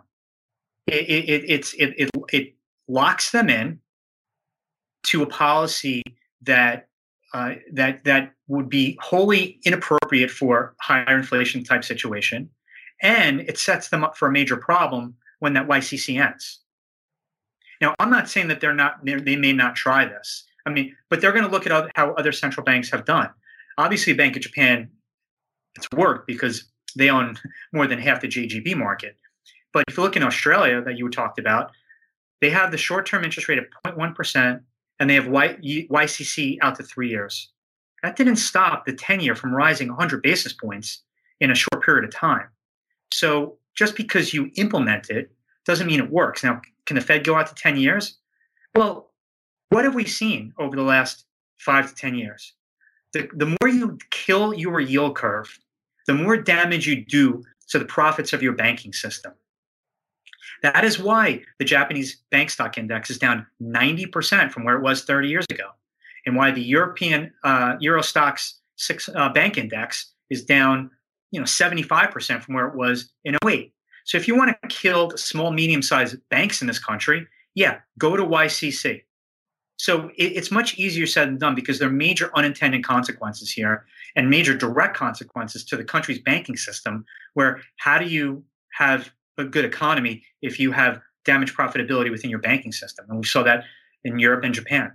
It, 0.88 1.08
it, 1.10 1.50
it's, 1.50 1.74
it, 1.76 1.94
it, 1.98 2.10
it 2.34 2.56
locks 2.88 3.32
them 3.32 3.50
in 3.50 3.80
to 5.04 5.24
a 5.24 5.28
policy 5.28 6.04
that 6.42 6.89
uh, 7.34 7.56
that 7.74 8.04
that 8.04 8.34
would 8.48 8.70
be 8.70 8.98
wholly 9.02 9.60
inappropriate 9.66 10.32
for 10.32 10.76
higher 10.82 11.18
inflation 11.18 11.64
type 11.64 11.84
situation, 11.84 12.50
and 13.02 13.42
it 13.42 13.58
sets 13.58 13.90
them 13.90 14.04
up 14.04 14.18
for 14.18 14.28
a 14.28 14.32
major 14.32 14.58
problem 14.58 15.16
when 15.40 15.54
that 15.54 15.68
YCC 15.68 16.20
ends. 16.20 16.60
Now, 17.82 17.96
I'm 18.00 18.10
not 18.10 18.30
saying 18.30 18.48
that 18.50 18.62
they're 18.62 18.74
not 18.74 19.06
they 19.06 19.36
may 19.36 19.54
not 19.54 19.76
try 19.76 20.06
this. 20.06 20.46
I 20.66 20.72
mean, 20.72 20.96
but 21.10 21.22
they're 21.22 21.32
going 21.32 21.46
to 21.46 21.52
look 21.52 21.66
at 21.66 21.92
how 21.96 22.12
other 22.14 22.32
central 22.32 22.64
banks 22.64 22.90
have 22.92 23.06
done. 23.06 23.30
Obviously, 23.78 24.14
Bank 24.14 24.36
of 24.36 24.42
Japan, 24.42 24.90
it's 25.76 25.88
worked 25.96 26.28
because 26.28 26.66
they 26.96 27.10
own 27.10 27.38
more 27.74 27.88
than 27.88 28.00
half 28.00 28.22
the 28.22 28.28
JGB 28.28 28.76
market. 28.76 29.16
But 29.72 29.86
if 29.88 29.98
you 29.98 30.04
look 30.04 30.18
in 30.18 30.24
Australia 30.24 30.82
that 30.82 30.98
you 30.98 31.10
talked 31.10 31.40
about, 31.40 31.72
they 32.42 32.50
have 32.50 32.72
the 32.72 32.78
short-term 32.78 33.24
interest 33.24 33.48
rate 33.48 33.60
of 33.60 33.66
0.1 33.86 34.16
percent 34.16 34.62
and 35.00 35.10
they 35.10 35.16
have 35.16 35.28
y, 35.28 35.58
YCC 35.62 36.58
out 36.62 36.76
to 36.76 36.84
three 36.84 37.10
years. 37.10 37.52
That 38.04 38.16
didn't 38.16 38.38
stop 38.38 38.86
the 38.86 38.94
10 38.94 39.20
year 39.20 39.36
from 39.36 39.54
rising 39.54 39.90
100 39.90 40.22
basis 40.22 40.54
points 40.54 41.04
in 41.40 41.52
a 41.52 41.56
short 41.56 41.84
period 41.84 42.06
of 42.06 42.12
time. 42.12 42.48
So 43.12 43.58
just 43.76 43.96
because 43.96 44.34
you 44.34 44.52
implement 44.56 45.10
it 45.10 45.32
doesn't 45.66 45.88
mean 45.88 46.00
it 46.00 46.12
works. 46.12 46.44
Now, 46.44 46.62
can 46.86 46.96
the 46.96 47.02
Fed 47.02 47.24
go 47.24 47.36
out 47.36 47.48
to 47.48 47.56
10 47.56 47.78
years? 47.78 48.18
Well, 48.76 49.12
what 49.70 49.86
have 49.86 49.96
we 49.96 50.06
seen 50.06 50.54
over 50.58 50.76
the 50.76 50.84
last 50.84 51.26
five 51.60 51.90
to 51.90 51.96
10 51.96 52.16
years? 52.16 52.54
The, 53.14 53.30
the 53.34 53.46
more 53.46 53.70
you 53.70 53.98
kill 54.12 54.54
your 54.54 54.80
yield 54.80 55.16
curve, 55.16 55.60
the 56.08 56.14
more 56.14 56.38
damage 56.38 56.88
you 56.88 57.06
do 57.06 57.44
to 57.70 57.80
the 57.80 57.86
profits 57.86 58.34
of 58.34 58.42
your 58.42 58.54
banking 58.54 58.94
system. 58.94 59.34
That 60.62 60.84
is 60.84 61.00
why 61.00 61.44
the 61.58 61.66
Japanese 61.66 62.18
bank 62.32 62.50
stock 62.50 62.78
index 62.78 63.10
is 63.10 63.18
down 63.18 63.46
90% 63.62 64.52
from 64.52 64.64
where 64.66 64.76
it 64.76 64.82
was 64.82 65.04
30 65.04 65.28
years 65.28 65.46
ago, 65.50 65.70
and 66.26 66.36
why 66.36 66.52
the 66.52 66.62
European 66.62 67.32
uh, 67.44 67.76
Euro 67.80 68.02
Stoxx 68.02 68.54
six 68.76 69.10
uh, 69.16 69.30
bank 69.30 69.58
index 69.58 70.14
is 70.30 70.44
down, 70.44 70.90
you 71.32 71.40
know, 71.40 71.46
75% 71.46 72.42
from 72.42 72.56
where 72.56 72.68
it 72.68 72.76
was 72.76 73.12
in 73.24 73.38
08. 73.46 73.74
So 74.06 74.18
if 74.18 74.28
you 74.28 74.36
want 74.36 74.56
to 74.62 74.68
kill 74.70 75.12
small, 75.12 75.52
medium-sized 75.52 76.18
banks 76.30 76.62
in 76.62 76.68
this 76.68 76.80
country, 76.80 77.28
yeah, 77.56 77.80
go 77.98 78.16
to 78.16 78.24
YCC. 78.24 79.04
So 79.78 80.10
it, 80.18 80.34
it's 80.36 80.52
much 80.52 80.78
easier 80.78 81.06
said 81.06 81.28
than 81.28 81.38
done 81.38 81.56
because 81.56 81.80
there 81.80 81.88
are 81.88 81.92
major 81.92 82.32
unintended 82.36 82.84
consequences 82.84 83.52
here 83.52 83.86
and 84.16 84.30
major 84.30 84.56
direct 84.56 84.96
consequences 84.96 85.64
to 85.66 85.78
the 85.78 85.84
country's 85.84 86.20
banking 86.20 86.58
system. 86.58 87.06
Where 87.34 87.62
how 87.78 87.98
do 87.98 88.06
you 88.06 88.44
have 88.74 89.12
a 89.40 89.46
good 89.46 89.66
economy 89.66 90.24
if 90.42 90.60
you 90.60 90.72
have 90.72 91.02
damaged 91.26 91.56
profitability 91.56 92.12
within 92.12 92.30
your 92.30 92.40
banking 92.40 92.72
system. 92.72 93.06
And 93.10 93.20
we 93.20 93.26
saw 93.26 93.44
that 93.44 93.64
in 94.04 94.20
Europe 94.20 94.44
and 94.44 94.54
Japan. 94.54 94.94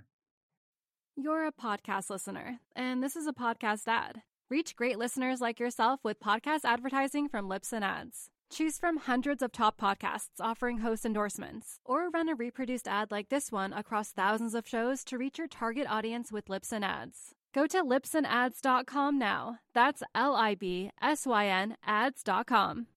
You're 1.15 1.47
a 1.47 1.51
podcast 1.51 2.09
listener, 2.09 2.59
and 2.75 3.01
this 3.01 3.15
is 3.15 3.25
a 3.25 3.33
podcast 3.33 3.87
ad. 3.87 4.21
Reach 4.49 4.75
great 4.75 4.99
listeners 4.99 5.39
like 5.41 5.59
yourself 5.59 6.01
with 6.03 6.19
podcast 6.19 6.65
advertising 6.65 7.29
from 7.29 7.49
Libsyn 7.49 7.81
Ads. 7.83 8.29
Choose 8.51 8.77
from 8.77 8.97
hundreds 8.97 9.41
of 9.41 9.51
top 9.51 9.79
podcasts 9.79 10.39
offering 10.39 10.79
host 10.79 11.05
endorsements, 11.05 11.79
or 11.85 12.09
run 12.09 12.29
a 12.29 12.35
reproduced 12.35 12.87
ad 12.87 13.11
like 13.11 13.29
this 13.29 13.51
one 13.51 13.73
across 13.73 14.11
thousands 14.11 14.53
of 14.53 14.67
shows 14.67 15.03
to 15.05 15.17
reach 15.17 15.37
your 15.37 15.47
target 15.47 15.87
audience 15.89 16.31
with 16.31 16.47
Libsyn 16.47 16.83
Ads. 16.83 17.33
Go 17.53 17.65
to 17.67 17.81
libsynads.com 17.83 19.17
now. 19.17 19.59
That's 19.73 20.03
L 20.13 20.35
I 20.35 20.55
B 20.55 20.91
S 21.01 21.25
Y 21.25 21.47
N 21.47 21.77
ads.com. 21.85 22.87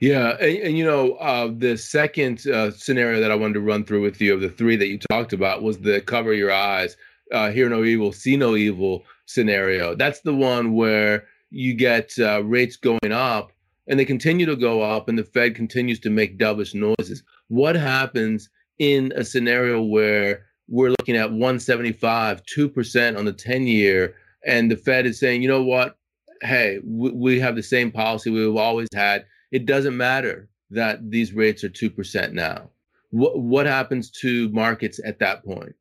Yeah, 0.00 0.30
and, 0.40 0.58
and 0.58 0.78
you 0.78 0.84
know, 0.84 1.12
uh, 1.14 1.50
the 1.54 1.76
second 1.76 2.46
uh, 2.46 2.70
scenario 2.70 3.20
that 3.20 3.30
I 3.30 3.34
wanted 3.34 3.54
to 3.54 3.60
run 3.60 3.84
through 3.84 4.00
with 4.00 4.18
you 4.18 4.32
of 4.32 4.40
the 4.40 4.48
three 4.48 4.74
that 4.76 4.86
you 4.88 4.98
talked 4.98 5.34
about 5.34 5.62
was 5.62 5.78
the 5.78 6.00
cover 6.00 6.32
your 6.32 6.50
eyes, 6.50 6.96
uh, 7.32 7.50
hear 7.50 7.68
no 7.68 7.84
evil, 7.84 8.10
see 8.10 8.34
no 8.36 8.56
evil 8.56 9.04
scenario. 9.26 9.94
That's 9.94 10.20
the 10.22 10.34
one 10.34 10.72
where 10.72 11.26
you 11.50 11.74
get 11.74 12.12
uh, 12.18 12.42
rates 12.44 12.76
going 12.76 13.12
up 13.12 13.52
and 13.88 14.00
they 14.00 14.06
continue 14.06 14.46
to 14.46 14.56
go 14.56 14.80
up, 14.80 15.08
and 15.08 15.18
the 15.18 15.24
Fed 15.24 15.54
continues 15.54 15.98
to 16.00 16.10
make 16.10 16.38
dovish 16.38 16.74
noises. 16.74 17.22
What 17.48 17.74
happens 17.74 18.48
in 18.78 19.12
a 19.16 19.24
scenario 19.24 19.82
where 19.82 20.46
we're 20.68 20.94
looking 20.98 21.16
at 21.16 21.30
175, 21.30 22.42
2% 22.44 23.18
on 23.18 23.24
the 23.24 23.32
10 23.32 23.66
year, 23.66 24.14
and 24.46 24.70
the 24.70 24.76
Fed 24.76 25.06
is 25.06 25.18
saying, 25.18 25.42
you 25.42 25.48
know 25.48 25.62
what? 25.62 25.98
Hey, 26.40 26.78
we, 26.84 27.10
we 27.10 27.40
have 27.40 27.56
the 27.56 27.62
same 27.62 27.90
policy 27.90 28.30
we've 28.30 28.56
always 28.56 28.88
had 28.94 29.26
it 29.50 29.66
doesn't 29.66 29.96
matter 29.96 30.48
that 30.70 31.10
these 31.10 31.32
rates 31.32 31.64
are 31.64 31.68
2% 31.68 32.32
now. 32.32 32.70
What, 33.10 33.38
what 33.38 33.66
happens 33.66 34.10
to 34.22 34.48
markets 34.50 35.00
at 35.04 35.18
that 35.18 35.44
point? 35.44 35.74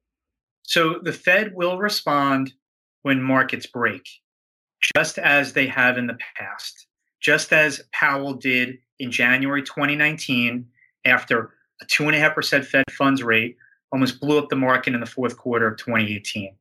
So 0.63 0.99
the 1.01 1.13
Fed 1.13 1.53
will 1.55 1.77
respond 1.77 2.53
when 3.03 3.21
markets 3.21 3.65
break, 3.65 4.07
just 4.95 5.17
as 5.17 5.53
they 5.53 5.67
have 5.67 5.97
in 5.97 6.07
the 6.07 6.17
past, 6.37 6.87
just 7.21 7.53
as 7.53 7.81
Powell 7.91 8.33
did 8.33 8.79
in 8.99 9.11
January 9.11 9.63
2019 9.63 10.67
after 11.05 11.53
a 11.81 11.85
2.5% 11.85 12.65
Fed 12.65 12.83
funds 12.91 13.23
rate 13.23 13.57
almost 13.91 14.19
blew 14.19 14.37
up 14.37 14.49
the 14.49 14.55
market 14.55 14.93
in 14.93 14.99
the 14.99 15.05
fourth 15.05 15.37
quarter 15.37 15.67
of 15.67 15.77
2018. 15.77 16.55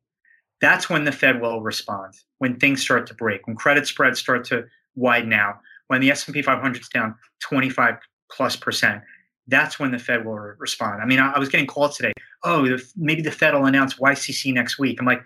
That's 0.61 0.89
when 0.89 1.05
the 1.05 1.11
Fed 1.11 1.41
will 1.41 1.61
respond, 1.61 2.13
when 2.39 2.57
things 2.57 2.81
start 2.81 3.07
to 3.07 3.13
break, 3.13 3.47
when 3.47 3.55
credit 3.55 3.87
spreads 3.87 4.19
start 4.19 4.43
to 4.45 4.65
widen 4.95 5.33
out, 5.33 5.59
when 5.89 6.01
the 6.01 6.11
S&P 6.11 6.41
500 6.41 6.81
is 6.81 6.87
down 6.87 7.15
25 7.41 7.95
plus 8.31 8.55
percent, 8.55 9.01
that's 9.47 9.79
when 9.79 9.91
the 9.91 9.99
Fed 9.99 10.25
will 10.25 10.37
re- 10.37 10.53
respond. 10.57 11.01
I 11.01 11.05
mean, 11.05 11.19
I, 11.19 11.33
I, 11.33 11.39
was 11.39 11.49
getting 11.49 11.67
calls 11.67 11.97
today. 11.97 12.13
Oh, 12.43 12.65
the, 12.65 12.83
maybe 12.95 13.21
the 13.21 13.31
Fed 13.31 13.53
will 13.53 13.65
announce 13.65 13.95
YCC 13.95 14.53
next 14.53 14.77
week. 14.77 14.97
I'm 14.99 15.07
like, 15.07 15.23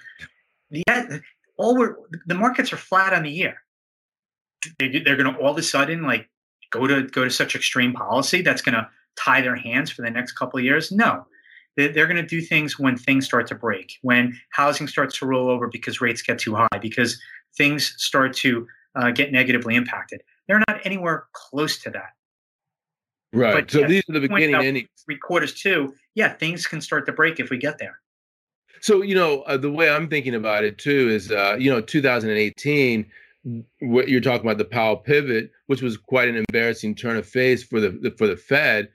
yeah, 0.70 1.18
all 1.58 1.78
we're 1.78 1.96
the 2.26 2.34
markets 2.34 2.74
are 2.74 2.78
flat 2.78 3.14
on 3.14 3.24
the 3.24 3.30
year. 3.30 3.56
They, 4.80 4.88
they're 4.88 5.18
going 5.18 5.34
to 5.34 5.40
all 5.40 5.52
of 5.52 5.58
a 5.58 5.64
sudden 5.64 6.04
like 6.04 6.30
go 6.72 6.88
to 6.88 7.04
go 7.04 7.26
to 7.26 7.30
such 7.30 7.56
extreme 7.56 7.94
policy 7.94 8.42
that's 8.42 8.62
going 8.62 8.76
to 8.76 8.88
tie 9.18 9.42
their 9.42 9.58
hands 9.58 9.92
for 9.92 10.02
the 10.02 10.10
next 10.10 10.32
couple 10.32 10.58
of 10.58 10.64
years. 10.64 10.92
No, 10.92 11.26
they're 11.76 12.08
going 12.08 12.16
to 12.16 12.24
do 12.24 12.42
things 12.42 12.80
when 12.80 12.96
things 12.96 13.26
start 13.26 13.48
to 13.48 13.56
break, 13.56 13.98
when 14.02 14.40
housing 14.52 14.88
starts 14.88 15.20
to 15.20 15.26
roll 15.26 15.50
over 15.50 15.68
because 15.68 16.02
rates 16.02 16.22
get 16.22 16.40
too 16.40 16.56
high, 16.56 16.80
because 16.82 17.20
things 17.58 17.94
start 17.98 18.34
to 18.38 18.66
uh, 18.96 19.12
get 19.12 19.32
negatively 19.32 19.76
impacted. 19.76 20.22
They're 20.48 20.62
not 20.68 20.80
anywhere 20.84 21.28
close 21.34 21.82
to 21.84 21.90
that. 21.92 22.14
Right. 23.34 23.54
But 23.54 23.72
so 23.72 23.88
these 23.88 24.04
are 24.10 24.14
the 24.14 24.22
beginning 24.22 24.62
innings. 24.62 24.90
Three 25.06 25.18
quarters 25.18 25.54
too. 25.54 25.94
Yeah, 26.14 26.34
things 26.34 26.68
can 26.68 26.82
start 26.82 27.06
to 27.08 27.12
break 27.12 27.40
if 27.40 27.50
we 27.50 27.58
get 27.58 27.80
there. 27.80 28.00
So 28.82 29.02
you 29.02 29.16
know 29.16 29.42
uh, 29.42 29.58
the 29.58 29.72
way 29.72 29.90
I'm 29.90 30.08
thinking 30.08 30.36
about 30.36 30.64
it 30.64 30.78
too 30.78 31.10
is 31.10 31.32
uh, 31.32 31.58
you 31.60 31.72
know 31.72 31.82
2018. 31.82 33.06
What 33.82 34.08
you're 34.08 34.22
talking 34.22 34.46
about 34.46 34.58
the 34.58 34.66
Powell 34.66 34.96
pivot, 34.96 35.52
which 35.68 35.82
was 35.82 35.98
quite 35.98 36.30
an 36.30 36.38
embarrassing 36.38 36.96
turn 36.96 37.18
of 37.18 37.28
face 37.28 37.64
for 37.64 37.80
the 37.80 38.14
for 38.18 38.28
the 38.28 38.38
Fed. 38.38 38.90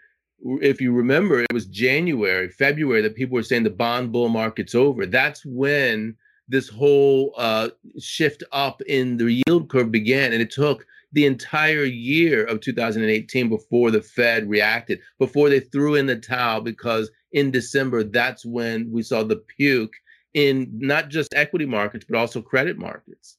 If 0.62 0.81
you 0.81 0.93
remember, 0.93 1.40
it 1.40 1.52
was 1.52 1.67
January, 1.67 2.49
February 2.49 3.02
that 3.02 3.17
people 3.17 3.35
were 3.35 3.43
saying 3.43 3.64
the 3.64 3.71
bond 3.71 4.12
bull 4.12 4.28
market's 4.28 4.75
over. 4.75 5.05
That's 5.05 5.45
when 5.45 6.17
this 6.49 6.69
whole 6.69 7.35
uh, 7.37 7.71
shift 7.99 8.45
up 8.52 8.81
in 8.83 9.17
the 9.17 9.43
yield 9.47 9.69
curve 9.69 9.90
began, 9.90 10.33
and 10.33 10.40
it 10.40 10.50
took 10.50 10.87
the 11.12 11.27
entire 11.27 11.85
year 11.85 12.45
of 12.45 12.61
2018 12.61 13.49
before 13.49 13.91
the 13.91 14.03
Fed 14.03 14.49
reacted, 14.49 15.00
before 15.19 15.49
they 15.49 15.61
threw 15.61 15.95
in 15.95 16.07
the 16.07 16.17
towel, 16.17 16.61
because 16.61 17.11
in 17.33 17.50
December, 17.50 18.05
that's 18.05 18.45
when 18.45 18.91
we 18.91 19.03
saw 19.03 19.23
the 19.23 19.37
puke 19.37 19.95
in 20.35 20.69
not 20.73 21.09
just 21.09 21.35
equity 21.35 21.67
markets, 21.67 22.05
but 22.09 22.19
also 22.19 22.43
credit 22.43 22.79
markets. 22.79 23.38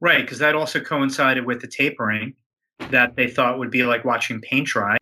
Right, 0.00 0.20
because 0.20 0.38
that 0.38 0.54
also 0.54 0.80
coincided 0.80 1.46
with 1.46 1.60
the 1.60 1.66
tapering 1.66 2.34
that 2.90 3.16
they 3.16 3.28
thought 3.28 3.58
would 3.58 3.70
be 3.70 3.84
like 3.84 4.04
watching 4.04 4.40
paint 4.40 4.68
dry. 4.68 4.96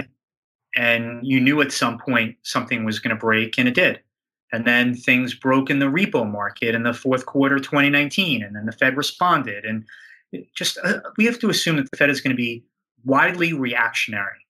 And 0.76 1.24
you 1.24 1.40
knew 1.40 1.60
at 1.60 1.72
some 1.72 1.98
point 1.98 2.36
something 2.42 2.84
was 2.84 2.98
going 2.98 3.14
to 3.14 3.20
break, 3.20 3.58
and 3.58 3.68
it 3.68 3.74
did. 3.74 4.00
And 4.52 4.64
then 4.66 4.94
things 4.94 5.34
broke 5.34 5.70
in 5.70 5.80
the 5.80 5.86
repo 5.86 6.30
market 6.30 6.74
in 6.74 6.84
the 6.84 6.94
fourth 6.94 7.26
quarter 7.26 7.58
2019, 7.58 8.42
and 8.42 8.54
then 8.54 8.66
the 8.66 8.72
Fed 8.72 8.96
responded. 8.96 9.64
And 9.64 9.84
just 10.54 10.78
uh, 10.82 11.00
we 11.16 11.24
have 11.26 11.38
to 11.40 11.50
assume 11.50 11.76
that 11.76 11.90
the 11.90 11.96
Fed 11.96 12.10
is 12.10 12.20
going 12.20 12.30
to 12.30 12.36
be 12.36 12.64
widely 13.04 13.52
reactionary 13.52 14.46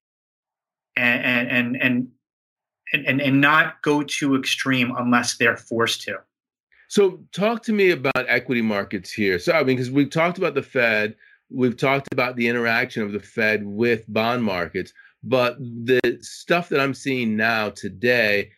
and 0.95 1.49
and 1.49 1.75
and 1.81 2.07
and 2.93 3.21
and 3.21 3.41
not 3.41 3.81
go 3.81 4.03
too 4.03 4.35
extreme 4.35 4.93
unless 4.97 5.37
they're 5.37 5.57
forced 5.57 6.01
to. 6.03 6.17
So 6.87 7.19
talk 7.31 7.63
to 7.63 7.73
me 7.73 7.91
about 7.91 8.25
equity 8.27 8.61
markets 8.61 9.11
here. 9.11 9.39
So 9.39 9.53
I 9.53 9.63
mean, 9.63 9.77
because 9.77 9.91
we've 9.91 10.09
talked 10.09 10.37
about 10.37 10.53
the 10.53 10.63
Fed, 10.63 11.15
we've 11.49 11.77
talked 11.77 12.07
about 12.11 12.35
the 12.35 12.47
interaction 12.47 13.03
of 13.03 13.11
the 13.11 13.19
Fed 13.19 13.65
with 13.65 14.05
bond 14.07 14.43
markets, 14.43 14.93
but 15.23 15.57
the 15.59 15.99
stuff 16.21 16.69
that 16.69 16.79
I'm 16.79 16.93
seeing 16.93 17.35
now 17.35 17.69
today 17.71 18.51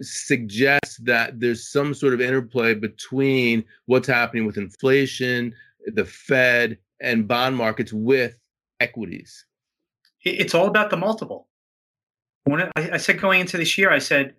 suggests 0.00 0.96
that 1.04 1.38
there's 1.38 1.68
some 1.68 1.94
sort 1.94 2.14
of 2.14 2.20
interplay 2.20 2.74
between 2.74 3.64
what's 3.86 4.08
happening 4.08 4.44
with 4.44 4.56
inflation, 4.56 5.54
the 5.94 6.04
Fed, 6.04 6.78
and 7.00 7.28
bond 7.28 7.56
markets 7.56 7.92
with 7.92 8.38
equities? 8.80 9.46
It's 10.24 10.54
all 10.54 10.66
about 10.66 10.90
the 10.90 10.96
multiple. 10.96 11.48
When 12.44 12.70
I, 12.76 12.96
said 12.96 13.20
going 13.20 13.40
into 13.40 13.56
this 13.56 13.76
year, 13.76 13.90
I 13.90 13.98
said 13.98 14.34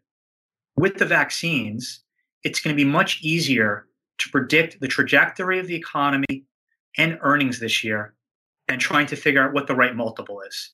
with 0.75 0.98
the 0.98 1.06
vaccines, 1.06 2.03
it's 2.44 2.60
going 2.60 2.75
to 2.75 2.84
be 2.84 2.89
much 2.89 3.22
easier 3.22 3.86
to 4.20 4.29
predict 4.29 4.82
the 4.82 4.88
trajectory 4.88 5.60
of 5.60 5.68
the 5.68 5.75
economy 5.75 6.46
and 6.98 7.20
earnings 7.22 7.60
this 7.60 7.84
year 7.84 8.15
and 8.68 8.82
trying 8.82 9.08
to 9.08 9.15
figure 9.15 9.44
out 9.44 9.53
what 9.53 9.68
the 9.68 9.75
right 9.75 9.96
multiple 9.96 10.41
is. 10.41 10.72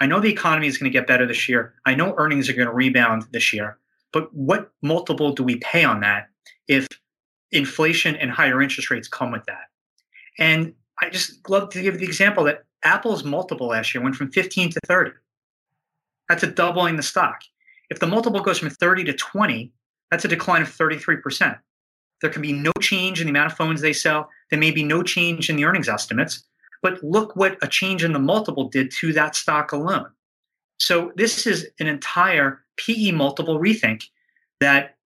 I 0.00 0.06
know 0.06 0.20
the 0.20 0.32
economy 0.32 0.66
is 0.66 0.78
going 0.78 0.90
to 0.90 0.98
get 0.98 1.06
better 1.06 1.26
this 1.26 1.48
year. 1.48 1.74
I 1.86 1.94
know 1.94 2.14
earnings 2.16 2.48
are 2.48 2.54
going 2.54 2.68
to 2.68 2.74
rebound 2.74 3.24
this 3.30 3.52
year. 3.52 3.78
But 4.12 4.32
what 4.34 4.72
multiple 4.82 5.32
do 5.32 5.42
we 5.42 5.56
pay 5.56 5.84
on 5.84 6.00
that 6.00 6.28
if 6.68 6.86
inflation 7.50 8.16
and 8.16 8.30
higher 8.30 8.60
interest 8.60 8.90
rates 8.90 9.08
come 9.08 9.30
with 9.30 9.44
that? 9.46 9.68
And 10.38 10.74
I 11.00 11.10
just 11.10 11.48
love 11.48 11.70
to 11.70 11.82
give 11.82 11.98
the 11.98 12.04
example 12.04 12.44
that 12.44 12.64
Apple's 12.84 13.24
multiple 13.24 13.68
last 13.68 13.94
year 13.94 14.02
went 14.02 14.16
from 14.16 14.30
15 14.30 14.70
to 14.70 14.80
30. 14.86 15.12
That's 16.28 16.42
a 16.42 16.48
doubling 16.48 16.96
the 16.96 17.02
stock. 17.02 17.42
If 17.90 18.00
the 18.00 18.06
multiple 18.06 18.40
goes 18.40 18.58
from 18.58 18.70
30 18.70 19.04
to 19.04 19.12
20, 19.12 19.72
that's 20.10 20.24
a 20.24 20.28
decline 20.28 20.62
of 20.62 20.68
33%. 20.68 21.58
There 22.20 22.30
can 22.30 22.42
be 22.42 22.52
no 22.52 22.72
change 22.80 23.20
in 23.20 23.26
the 23.26 23.30
amount 23.30 23.52
of 23.52 23.58
phones 23.58 23.80
they 23.80 23.92
sell. 23.92 24.30
There 24.50 24.58
may 24.58 24.70
be 24.70 24.84
no 24.84 25.02
change 25.02 25.50
in 25.50 25.56
the 25.56 25.64
earnings 25.64 25.88
estimates. 25.88 26.44
But 26.80 27.02
look 27.02 27.36
what 27.36 27.58
a 27.62 27.68
change 27.68 28.04
in 28.04 28.12
the 28.12 28.18
multiple 28.18 28.68
did 28.68 28.90
to 29.00 29.12
that 29.12 29.36
stock 29.36 29.72
alone. 29.72 30.10
So 30.78 31.12
this 31.16 31.46
is 31.46 31.68
an 31.78 31.86
entire 31.86 32.64
PE 32.76 33.12
multiple 33.12 33.58
rethink 33.58 34.04
that 34.60 34.96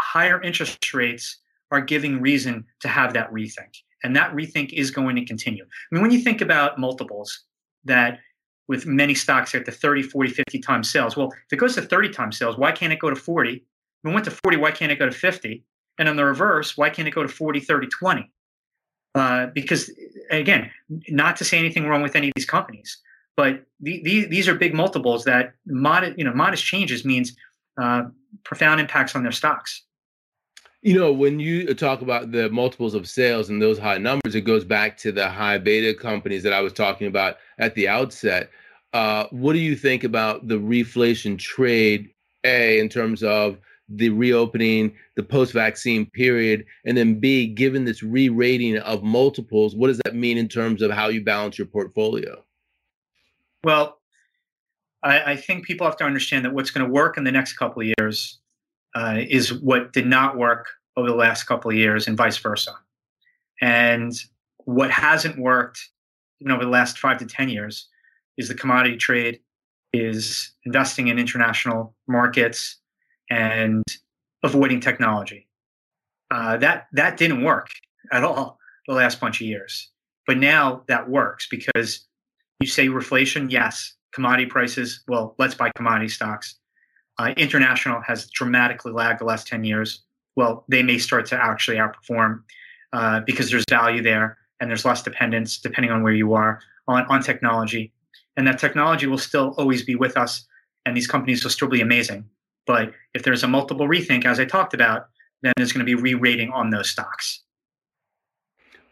higher 0.00 0.40
interest 0.42 0.92
rates 0.92 1.38
are 1.70 1.80
giving 1.80 2.20
reason 2.20 2.64
to 2.80 2.88
have 2.88 3.14
that 3.14 3.32
rethink. 3.32 3.82
And 4.02 4.14
that 4.14 4.32
rethink 4.32 4.72
is 4.72 4.90
going 4.90 5.16
to 5.16 5.24
continue. 5.24 5.64
I 5.64 5.94
mean, 5.94 6.02
when 6.02 6.10
you 6.10 6.20
think 6.20 6.40
about 6.40 6.78
multiples 6.78 7.44
that 7.84 8.18
with 8.68 8.86
many 8.86 9.14
stocks 9.14 9.54
are 9.54 9.58
at 9.58 9.66
the 9.66 9.72
30, 9.72 10.02
40, 10.02 10.30
50 10.30 10.58
times 10.60 10.90
sales, 10.90 11.16
well, 11.16 11.32
if 11.32 11.52
it 11.52 11.56
goes 11.56 11.74
to 11.76 11.82
30 11.82 12.10
times 12.10 12.38
sales, 12.38 12.58
why 12.58 12.72
can't 12.72 12.92
it 12.92 12.98
go 12.98 13.10
to 13.10 13.16
40? 13.16 13.52
If 13.52 13.62
it 14.04 14.12
went 14.12 14.24
to 14.24 14.30
40, 14.30 14.58
why 14.58 14.70
can't 14.70 14.92
it 14.92 14.98
go 14.98 15.06
to 15.06 15.12
50? 15.12 15.64
And 15.98 16.08
on 16.08 16.16
the 16.16 16.24
reverse, 16.24 16.76
why 16.76 16.90
can't 16.90 17.08
it 17.08 17.12
go 17.12 17.22
to 17.22 17.28
40, 17.28 17.60
30, 17.60 17.86
20? 17.86 18.32
Uh, 19.14 19.46
because 19.54 19.90
again, 20.30 20.70
not 21.08 21.36
to 21.36 21.44
say 21.44 21.58
anything 21.58 21.86
wrong 21.86 22.02
with 22.02 22.16
any 22.16 22.28
of 22.28 22.32
these 22.36 22.44
companies, 22.44 22.98
but 23.34 23.64
the, 23.80 24.02
the, 24.02 24.26
these 24.26 24.48
are 24.48 24.54
big 24.54 24.74
multiples 24.74 25.24
that 25.24 25.54
modest, 25.66 26.18
you 26.18 26.24
know, 26.24 26.34
modest 26.34 26.64
changes 26.64 27.04
means 27.04 27.34
uh, 27.80 28.02
profound 28.44 28.80
impacts 28.80 29.14
on 29.14 29.22
their 29.22 29.32
stocks. 29.32 29.82
You 30.86 30.94
know, 30.94 31.12
when 31.12 31.40
you 31.40 31.74
talk 31.74 32.00
about 32.00 32.30
the 32.30 32.48
multiples 32.48 32.94
of 32.94 33.08
sales 33.08 33.50
and 33.50 33.60
those 33.60 33.76
high 33.76 33.98
numbers, 33.98 34.36
it 34.36 34.42
goes 34.42 34.64
back 34.64 34.96
to 34.98 35.10
the 35.10 35.28
high 35.28 35.58
beta 35.58 35.92
companies 35.92 36.44
that 36.44 36.52
I 36.52 36.60
was 36.60 36.72
talking 36.72 37.08
about 37.08 37.38
at 37.58 37.74
the 37.74 37.88
outset. 37.88 38.50
Uh, 38.92 39.26
what 39.32 39.54
do 39.54 39.58
you 39.58 39.74
think 39.74 40.04
about 40.04 40.46
the 40.46 40.54
reflation 40.54 41.36
trade? 41.40 42.10
A, 42.44 42.78
in 42.78 42.88
terms 42.88 43.24
of 43.24 43.58
the 43.88 44.10
reopening, 44.10 44.94
the 45.16 45.24
post 45.24 45.52
vaccine 45.52 46.06
period? 46.06 46.64
And 46.84 46.96
then 46.96 47.18
B, 47.18 47.48
given 47.48 47.84
this 47.84 48.04
re 48.04 48.28
rating 48.28 48.78
of 48.78 49.02
multiples, 49.02 49.74
what 49.74 49.88
does 49.88 50.00
that 50.04 50.14
mean 50.14 50.38
in 50.38 50.46
terms 50.46 50.82
of 50.82 50.92
how 50.92 51.08
you 51.08 51.20
balance 51.24 51.58
your 51.58 51.66
portfolio? 51.66 52.44
Well, 53.64 53.98
I, 55.02 55.32
I 55.32 55.36
think 55.36 55.66
people 55.66 55.84
have 55.84 55.96
to 55.96 56.04
understand 56.04 56.44
that 56.44 56.54
what's 56.54 56.70
going 56.70 56.86
to 56.86 56.92
work 56.92 57.18
in 57.18 57.24
the 57.24 57.32
next 57.32 57.54
couple 57.54 57.82
of 57.82 57.92
years 57.98 58.38
uh, 58.96 59.18
is 59.28 59.52
what 59.52 59.92
did 59.92 60.06
not 60.06 60.38
work 60.38 60.66
over 60.96 61.08
the 61.08 61.14
last 61.14 61.44
couple 61.44 61.70
of 61.70 61.76
years, 61.76 62.08
and 62.08 62.16
vice 62.16 62.38
versa. 62.38 62.72
And 63.60 64.12
what 64.64 64.90
hasn't 64.90 65.38
worked, 65.38 65.78
you 66.38 66.48
know, 66.48 66.54
over 66.54 66.64
the 66.64 66.70
last 66.70 66.98
five 66.98 67.18
to 67.18 67.26
ten 67.26 67.48
years, 67.48 67.88
is 68.38 68.48
the 68.48 68.54
commodity 68.54 68.96
trade, 68.96 69.40
is 69.92 70.52
investing 70.64 71.08
in 71.08 71.18
international 71.18 71.94
markets, 72.08 72.78
and 73.28 73.84
avoiding 74.42 74.80
technology. 74.80 75.46
Uh, 76.30 76.56
that 76.56 76.86
that 76.92 77.16
didn't 77.16 77.44
work 77.44 77.68
at 78.12 78.24
all 78.24 78.58
the 78.88 78.94
last 78.94 79.20
bunch 79.20 79.40
of 79.40 79.46
years. 79.46 79.90
But 80.26 80.38
now 80.38 80.82
that 80.88 81.08
works 81.08 81.46
because 81.50 82.06
you 82.60 82.66
say 82.66 82.88
reflation, 82.88 83.50
yes. 83.50 83.94
Commodity 84.12 84.46
prices, 84.46 85.02
well, 85.08 85.34
let's 85.38 85.54
buy 85.54 85.70
commodity 85.76 86.08
stocks. 86.08 86.58
Uh, 87.18 87.32
international 87.36 88.00
has 88.00 88.28
dramatically 88.30 88.92
lagged 88.92 89.20
the 89.20 89.24
last 89.24 89.46
10 89.46 89.64
years. 89.64 90.02
Well, 90.36 90.64
they 90.68 90.82
may 90.82 90.98
start 90.98 91.26
to 91.26 91.42
actually 91.42 91.78
outperform 91.78 92.42
uh, 92.92 93.20
because 93.20 93.50
there's 93.50 93.64
value 93.68 94.02
there 94.02 94.38
and 94.60 94.70
there's 94.70 94.84
less 94.84 95.02
dependence, 95.02 95.58
depending 95.58 95.90
on 95.90 96.02
where 96.02 96.12
you 96.12 96.34
are, 96.34 96.60
on, 96.88 97.04
on 97.06 97.22
technology. 97.22 97.92
And 98.36 98.46
that 98.46 98.58
technology 98.58 99.06
will 99.06 99.18
still 99.18 99.54
always 99.56 99.82
be 99.82 99.94
with 99.94 100.16
us, 100.16 100.46
and 100.84 100.96
these 100.96 101.06
companies 101.06 101.42
will 101.42 101.50
still 101.50 101.68
be 101.68 101.80
amazing. 101.80 102.24
But 102.66 102.92
if 103.14 103.22
there's 103.22 103.42
a 103.42 103.48
multiple 103.48 103.86
rethink, 103.86 104.24
as 104.24 104.40
I 104.40 104.44
talked 104.44 104.74
about, 104.74 105.08
then 105.42 105.52
there's 105.56 105.72
going 105.72 105.86
to 105.86 105.86
be 105.86 105.94
re-rating 105.94 106.50
on 106.50 106.70
those 106.70 106.90
stocks. 106.90 107.42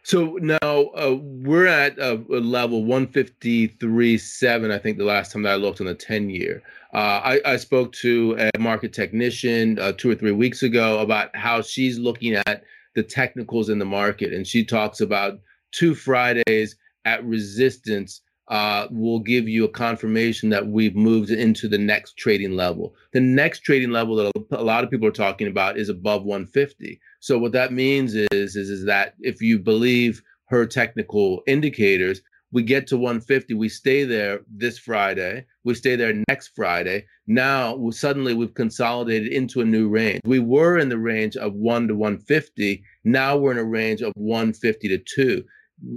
So 0.03 0.37
now 0.39 0.57
uh, 0.61 1.17
we're 1.19 1.65
at 1.65 1.97
a, 1.97 2.13
a 2.29 2.39
level 2.39 2.83
153.7, 2.83 4.71
I 4.71 4.77
think 4.77 4.99
the 4.99 5.03
last 5.03 5.31
time 5.31 5.41
that 5.43 5.53
I 5.53 5.55
looked 5.55 5.81
on 5.81 5.87
the 5.87 5.95
10 5.95 6.29
year. 6.29 6.61
Uh, 6.95 7.19
I, 7.25 7.41
I, 7.43 7.57
spoke 7.57 7.91
to 7.95 8.37
a 8.39 8.57
market 8.57 8.93
technician 8.93 9.77
uh, 9.79 9.91
two 9.91 10.09
or 10.09 10.15
three 10.15 10.31
weeks 10.31 10.63
ago 10.63 10.99
about 10.99 11.35
how 11.35 11.61
she's 11.61 11.99
looking 11.99 12.35
at 12.35 12.63
the 12.95 13.03
technicals 13.03 13.67
in 13.67 13.79
the 13.79 13.85
market. 13.85 14.31
And 14.31 14.47
she 14.47 14.63
talks 14.63 15.01
about 15.01 15.41
two 15.73 15.93
Fridays 15.93 16.77
at 17.03 17.21
resistance 17.25 18.21
uh, 18.47 18.87
will 18.91 19.19
give 19.19 19.49
you 19.49 19.65
a 19.65 19.69
confirmation 19.69 20.47
that 20.51 20.67
we've 20.67 20.95
moved 20.95 21.31
into 21.31 21.67
the 21.67 21.77
next 21.77 22.15
trading 22.15 22.55
level. 22.55 22.95
The 23.11 23.19
next 23.19 23.59
trading 23.63 23.91
level 23.91 24.15
that 24.15 24.31
a 24.51 24.63
lot 24.63 24.85
of 24.85 24.89
people 24.89 25.09
are 25.09 25.11
talking 25.11 25.47
about 25.47 25.77
is 25.77 25.89
above 25.89 26.23
150. 26.23 27.01
So 27.19 27.37
what 27.37 27.51
that 27.51 27.73
means 27.73 28.15
is, 28.15 28.29
is, 28.31 28.55
is 28.55 28.85
that 28.85 29.15
if 29.19 29.41
you 29.41 29.59
believe 29.59 30.21
her 30.45 30.65
technical 30.65 31.43
indicators, 31.45 32.21
we 32.51 32.63
get 32.63 32.87
to 32.87 32.97
150 32.97 33.53
we 33.53 33.69
stay 33.69 34.03
there 34.03 34.41
this 34.49 34.77
friday 34.77 35.45
we 35.63 35.73
stay 35.73 35.95
there 35.95 36.13
next 36.29 36.49
friday 36.55 37.05
now 37.27 37.89
suddenly 37.89 38.33
we've 38.33 38.53
consolidated 38.53 39.31
into 39.31 39.61
a 39.61 39.65
new 39.65 39.89
range 39.89 40.21
we 40.25 40.39
were 40.39 40.77
in 40.77 40.89
the 40.89 40.97
range 40.97 41.35
of 41.35 41.53
1 41.53 41.87
to 41.87 41.95
150 41.95 42.83
now 43.03 43.35
we're 43.35 43.51
in 43.51 43.57
a 43.57 43.63
range 43.63 44.01
of 44.01 44.13
150 44.15 44.87
to 44.89 44.97
2 44.97 45.43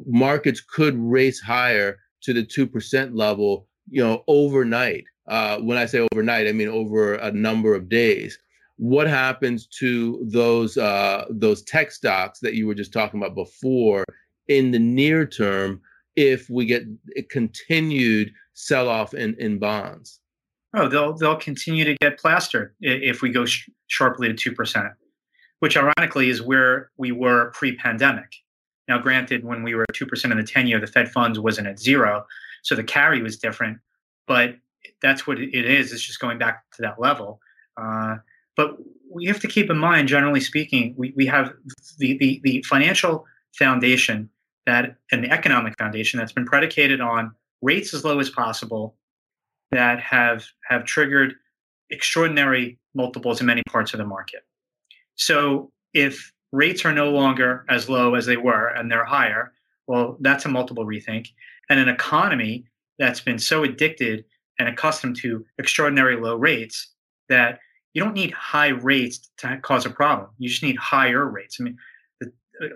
markets 0.06 0.60
could 0.60 0.96
race 0.98 1.40
higher 1.40 1.98
to 2.22 2.32
the 2.32 2.44
2% 2.44 3.16
level, 3.16 3.68
you 3.90 4.02
know, 4.02 4.24
overnight. 4.26 5.04
Uh, 5.26 5.58
when 5.58 5.78
I 5.78 5.86
say 5.86 6.06
overnight, 6.12 6.46
I 6.46 6.52
mean 6.52 6.68
over 6.68 7.14
a 7.14 7.30
number 7.30 7.74
of 7.74 7.88
days. 7.88 8.38
What 8.76 9.08
happens 9.08 9.66
to 9.78 10.24
those 10.30 10.78
uh, 10.78 11.26
those 11.30 11.62
tech 11.62 11.90
stocks 11.90 12.38
that 12.40 12.54
you 12.54 12.66
were 12.66 12.76
just 12.76 12.92
talking 12.92 13.20
about 13.20 13.34
before 13.34 14.04
in 14.46 14.70
the 14.70 14.78
near 14.78 15.26
term 15.26 15.80
if 16.18 16.50
we 16.50 16.66
get 16.66 16.82
a 17.16 17.22
continued 17.22 18.32
sell 18.52 18.88
off 18.88 19.14
in, 19.14 19.36
in 19.38 19.60
bonds? 19.60 20.18
Oh, 20.74 20.88
they'll 20.88 21.14
they'll 21.14 21.36
continue 21.36 21.84
to 21.84 21.96
get 22.00 22.18
plastered 22.18 22.74
if 22.80 23.22
we 23.22 23.30
go 23.30 23.46
sh- 23.46 23.70
sharply 23.86 24.28
to 24.28 24.34
two 24.34 24.52
percent, 24.52 24.88
which 25.60 25.76
ironically 25.76 26.28
is 26.28 26.42
where 26.42 26.90
we 26.98 27.12
were 27.12 27.52
pre-pandemic. 27.52 28.34
Now, 28.88 28.98
granted, 28.98 29.44
when 29.44 29.62
we 29.62 29.74
were 29.74 29.84
2% 29.92 30.30
in 30.30 30.38
the 30.38 30.42
10 30.42 30.66
year, 30.66 30.80
the 30.80 30.86
Fed 30.86 31.10
funds 31.10 31.38
wasn't 31.38 31.66
at 31.66 31.78
zero. 31.78 32.24
So 32.62 32.74
the 32.74 32.82
carry 32.82 33.20
was 33.20 33.36
different. 33.36 33.78
But 34.26 34.56
that's 35.02 35.26
what 35.26 35.38
it 35.38 35.52
is. 35.52 35.92
It's 35.92 36.02
just 36.02 36.20
going 36.20 36.38
back 36.38 36.64
to 36.76 36.82
that 36.82 36.98
level. 36.98 37.38
Uh, 37.76 38.16
but 38.56 38.78
we 39.12 39.26
have 39.26 39.40
to 39.40 39.46
keep 39.46 39.68
in 39.68 39.76
mind, 39.76 40.08
generally 40.08 40.40
speaking, 40.40 40.94
we, 40.96 41.12
we 41.16 41.26
have 41.26 41.52
the, 41.98 42.16
the, 42.16 42.40
the 42.42 42.62
financial 42.62 43.26
foundation 43.58 44.30
that 44.68 44.96
the 45.10 45.30
economic 45.30 45.78
foundation 45.78 46.18
that's 46.18 46.30
been 46.30 46.44
predicated 46.44 47.00
on 47.00 47.32
rates 47.62 47.94
as 47.94 48.04
low 48.04 48.20
as 48.20 48.28
possible 48.28 48.94
that 49.70 49.98
have 49.98 50.44
have 50.68 50.84
triggered 50.84 51.32
extraordinary 51.88 52.78
multiples 52.94 53.40
in 53.40 53.46
many 53.46 53.62
parts 53.62 53.94
of 53.94 53.98
the 53.98 54.04
market. 54.04 54.44
So 55.14 55.72
if 55.94 56.30
rates 56.52 56.84
are 56.84 56.92
no 56.92 57.08
longer 57.08 57.64
as 57.70 57.88
low 57.88 58.14
as 58.14 58.26
they 58.26 58.36
were 58.36 58.68
and 58.68 58.92
they're 58.92 59.06
higher, 59.06 59.54
well, 59.86 60.18
that's 60.20 60.44
a 60.44 60.50
multiple 60.50 60.84
rethink. 60.84 61.28
And 61.70 61.80
an 61.80 61.88
economy 61.88 62.66
that's 62.98 63.20
been 63.20 63.38
so 63.38 63.64
addicted 63.64 64.26
and 64.58 64.68
accustomed 64.68 65.16
to 65.22 65.46
extraordinary 65.56 66.16
low 66.20 66.36
rates 66.36 66.88
that 67.30 67.58
you 67.94 68.04
don't 68.04 68.14
need 68.14 68.32
high 68.32 68.68
rates 68.68 69.30
to 69.38 69.58
cause 69.62 69.86
a 69.86 69.90
problem. 69.90 70.28
You 70.36 70.50
just 70.50 70.62
need 70.62 70.76
higher 70.76 71.24
rates. 71.24 71.56
I 71.58 71.64
mean, 71.64 71.78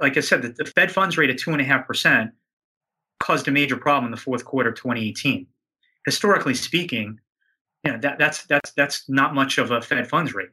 like 0.00 0.16
I 0.16 0.20
said, 0.20 0.42
the, 0.42 0.48
the 0.50 0.64
Fed 0.64 0.90
funds 0.90 1.16
rate 1.18 1.30
at 1.30 1.38
two 1.38 1.52
and 1.52 1.60
a 1.60 1.64
half 1.64 1.86
percent 1.86 2.30
caused 3.20 3.46
a 3.48 3.50
major 3.50 3.76
problem 3.76 4.06
in 4.06 4.10
the 4.10 4.16
fourth 4.16 4.44
quarter 4.44 4.70
of 4.70 4.76
2018. 4.76 5.46
Historically 6.04 6.54
speaking, 6.54 7.18
you 7.84 7.92
know, 7.92 7.98
that, 7.98 8.18
that's 8.18 8.44
that's 8.46 8.72
that's 8.72 9.08
not 9.08 9.34
much 9.34 9.58
of 9.58 9.70
a 9.70 9.80
Fed 9.80 10.08
funds 10.08 10.34
rate, 10.34 10.50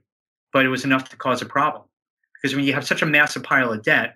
but 0.54 0.66
it 0.66 0.70
was 0.70 0.84
enough 0.84 1.10
to 1.10 1.18
cause 1.18 1.42
a 1.42 1.46
problem. 1.46 1.84
Because 2.36 2.56
when 2.56 2.66
you 2.66 2.74
have 2.74 2.86
such 2.86 3.02
a 3.02 3.06
massive 3.06 3.44
pile 3.44 3.72
of 3.72 3.84
debt, 3.84 4.16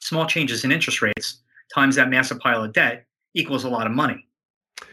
small 0.00 0.26
changes 0.26 0.64
in 0.64 0.72
interest 0.72 1.02
rates 1.02 1.42
times 1.74 1.96
that 1.96 2.08
massive 2.08 2.38
pile 2.38 2.64
of 2.64 2.72
debt 2.72 3.06
equals 3.34 3.64
a 3.64 3.68
lot 3.68 3.86
of 3.86 3.92
money. 3.92 4.26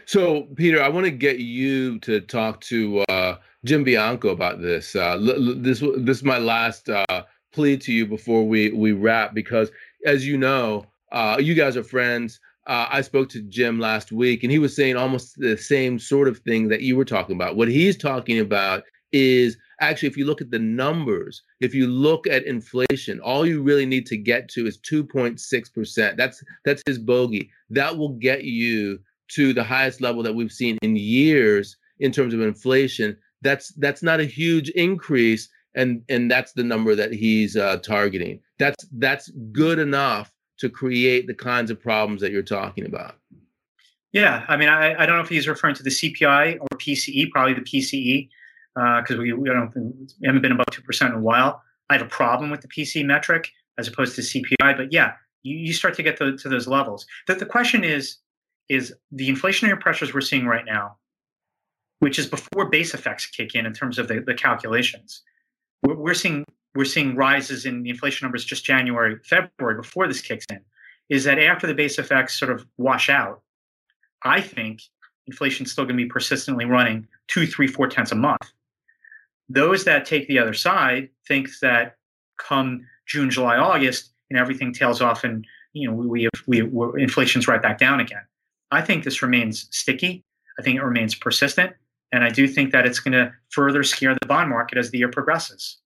So, 0.06 0.42
Peter, 0.56 0.82
I 0.82 0.88
want 0.88 1.04
to 1.06 1.10
get 1.10 1.38
you 1.38 1.98
to 2.00 2.20
talk 2.20 2.60
to 2.62 3.00
uh, 3.08 3.38
Jim 3.64 3.84
Bianco 3.84 4.28
about 4.28 4.60
this. 4.60 4.94
Uh, 4.94 5.18
this 5.56 5.80
this 5.80 6.18
is 6.18 6.24
my 6.24 6.38
last 6.38 6.88
uh, 6.88 7.24
plea 7.52 7.76
to 7.78 7.92
you 7.92 8.06
before 8.06 8.46
we 8.46 8.70
we 8.70 8.92
wrap 8.92 9.34
because 9.34 9.70
as 10.06 10.26
you 10.26 10.36
know, 10.36 10.84
uh, 11.12 11.36
you 11.40 11.54
guys 11.54 11.76
are 11.76 11.84
friends. 11.84 12.40
Uh, 12.66 12.86
I 12.90 13.00
spoke 13.00 13.28
to 13.30 13.42
Jim 13.42 13.80
last 13.80 14.12
week, 14.12 14.42
and 14.42 14.52
he 14.52 14.58
was 14.58 14.76
saying 14.76 14.96
almost 14.96 15.38
the 15.38 15.56
same 15.56 15.98
sort 15.98 16.28
of 16.28 16.38
thing 16.38 16.68
that 16.68 16.82
you 16.82 16.96
were 16.96 17.04
talking 17.04 17.34
about. 17.34 17.56
What 17.56 17.68
he's 17.68 17.96
talking 17.96 18.38
about 18.38 18.84
is 19.12 19.56
actually, 19.80 20.08
if 20.08 20.16
you 20.16 20.24
look 20.24 20.40
at 20.40 20.50
the 20.50 20.58
numbers, 20.58 21.42
if 21.60 21.74
you 21.74 21.86
look 21.86 22.26
at 22.26 22.44
inflation, 22.44 23.18
all 23.20 23.46
you 23.46 23.62
really 23.62 23.86
need 23.86 24.06
to 24.06 24.16
get 24.16 24.48
to 24.50 24.66
is 24.66 24.78
2.6%. 24.78 26.16
That's 26.16 26.44
that's 26.64 26.82
his 26.86 26.98
bogey. 26.98 27.50
That 27.70 27.96
will 27.96 28.10
get 28.10 28.44
you 28.44 29.00
to 29.32 29.52
the 29.52 29.64
highest 29.64 30.00
level 30.00 30.22
that 30.22 30.34
we've 30.34 30.52
seen 30.52 30.78
in 30.82 30.96
years 30.96 31.76
in 31.98 32.12
terms 32.12 32.34
of 32.34 32.40
inflation. 32.40 33.16
That's 33.42 33.68
that's 33.74 34.02
not 34.02 34.20
a 34.20 34.24
huge 34.24 34.68
increase, 34.70 35.48
and 35.74 36.02
and 36.08 36.30
that's 36.30 36.52
the 36.52 36.64
number 36.64 36.94
that 36.94 37.12
he's 37.12 37.56
uh, 37.56 37.78
targeting. 37.78 38.40
That's 38.58 38.84
that's 38.92 39.30
good 39.52 39.78
enough 39.78 40.32
to 40.58 40.68
create 40.68 41.26
the 41.26 41.34
kinds 41.34 41.70
of 41.70 41.80
problems 41.80 42.20
that 42.20 42.32
you're 42.32 42.42
talking 42.42 42.84
about. 42.84 43.16
Yeah, 44.12 44.44
I 44.48 44.56
mean, 44.56 44.68
I, 44.68 44.94
I 45.00 45.06
don't 45.06 45.16
know 45.16 45.22
if 45.22 45.28
he's 45.28 45.46
referring 45.46 45.76
to 45.76 45.82
the 45.82 45.90
CPI 45.90 46.58
or 46.60 46.68
PCE, 46.78 47.30
probably 47.30 47.54
the 47.54 47.60
PCE, 47.60 48.28
because 48.74 49.16
uh, 49.16 49.22
we, 49.22 49.32
we 49.32 49.48
don't 49.48 49.72
we 49.74 50.26
haven't 50.26 50.42
been 50.42 50.52
above 50.52 50.66
two 50.70 50.82
percent 50.82 51.12
in 51.12 51.20
a 51.20 51.22
while. 51.22 51.62
I 51.88 51.94
have 51.94 52.02
a 52.02 52.08
problem 52.08 52.50
with 52.50 52.60
the 52.60 52.68
PC 52.68 53.04
metric 53.04 53.50
as 53.78 53.88
opposed 53.88 54.14
to 54.16 54.20
CPI, 54.20 54.76
but 54.76 54.92
yeah, 54.92 55.14
you, 55.42 55.56
you 55.56 55.72
start 55.72 55.94
to 55.94 56.02
get 56.02 56.16
to, 56.18 56.36
to 56.36 56.48
those 56.48 56.68
levels. 56.68 57.06
The, 57.26 57.34
the 57.34 57.46
question 57.46 57.84
is, 57.84 58.18
is 58.68 58.94
the 59.10 59.28
inflationary 59.28 59.78
pressures 59.80 60.14
we're 60.14 60.20
seeing 60.20 60.46
right 60.46 60.64
now, 60.64 60.96
which 61.98 62.18
is 62.18 62.26
before 62.26 62.68
base 62.68 62.94
effects 62.94 63.26
kick 63.26 63.54
in 63.54 63.66
in 63.66 63.72
terms 63.72 63.98
of 63.98 64.08
the, 64.08 64.20
the 64.20 64.34
calculations. 64.34 65.22
We're, 65.82 66.14
seeing 66.14 66.44
we're 66.74 66.84
seeing 66.84 67.16
rises 67.16 67.66
in 67.66 67.82
the 67.82 67.90
inflation 67.90 68.26
numbers 68.26 68.44
just 68.44 68.64
January, 68.64 69.18
February 69.24 69.76
before 69.76 70.06
this 70.06 70.20
kicks 70.20 70.46
in. 70.50 70.60
Is 71.08 71.24
that 71.24 71.38
after 71.38 71.66
the 71.66 71.74
base 71.74 71.98
effects 71.98 72.38
sort 72.38 72.50
of 72.50 72.66
wash 72.78 73.08
out? 73.08 73.42
I 74.22 74.40
think 74.40 74.80
inflation's 75.26 75.72
still 75.72 75.84
going 75.84 75.96
to 75.96 76.04
be 76.04 76.08
persistently 76.08 76.64
running 76.64 77.06
two, 77.28 77.46
three, 77.46 77.66
four 77.66 77.88
tenths 77.88 78.12
a 78.12 78.16
month. 78.16 78.52
Those 79.48 79.84
that 79.84 80.04
take 80.04 80.28
the 80.28 80.38
other 80.38 80.54
side 80.54 81.08
think 81.26 81.48
that 81.60 81.96
come 82.38 82.86
June, 83.06 83.30
July, 83.30 83.56
August, 83.56 84.12
and 84.30 84.38
everything 84.38 84.72
tails 84.72 85.00
off, 85.00 85.24
and 85.24 85.44
you 85.72 85.88
know 85.88 85.94
we 85.94 86.22
have 86.22 86.42
we 86.46 86.60
inflation's 87.02 87.48
right 87.48 87.60
back 87.60 87.78
down 87.78 88.00
again. 88.00 88.22
I 88.70 88.82
think 88.82 89.02
this 89.02 89.22
remains 89.22 89.66
sticky. 89.70 90.24
I 90.58 90.62
think 90.62 90.76
it 90.76 90.84
remains 90.84 91.14
persistent, 91.14 91.72
and 92.12 92.24
I 92.24 92.30
do 92.30 92.48
think 92.48 92.72
that 92.72 92.86
it's 92.86 92.98
going 92.98 93.12
to 93.12 93.32
further 93.50 93.82
scare 93.82 94.14
the 94.20 94.26
bond 94.26 94.50
market 94.50 94.78
as 94.78 94.90
the 94.90 94.98
year 94.98 95.10
progresses. 95.10 95.78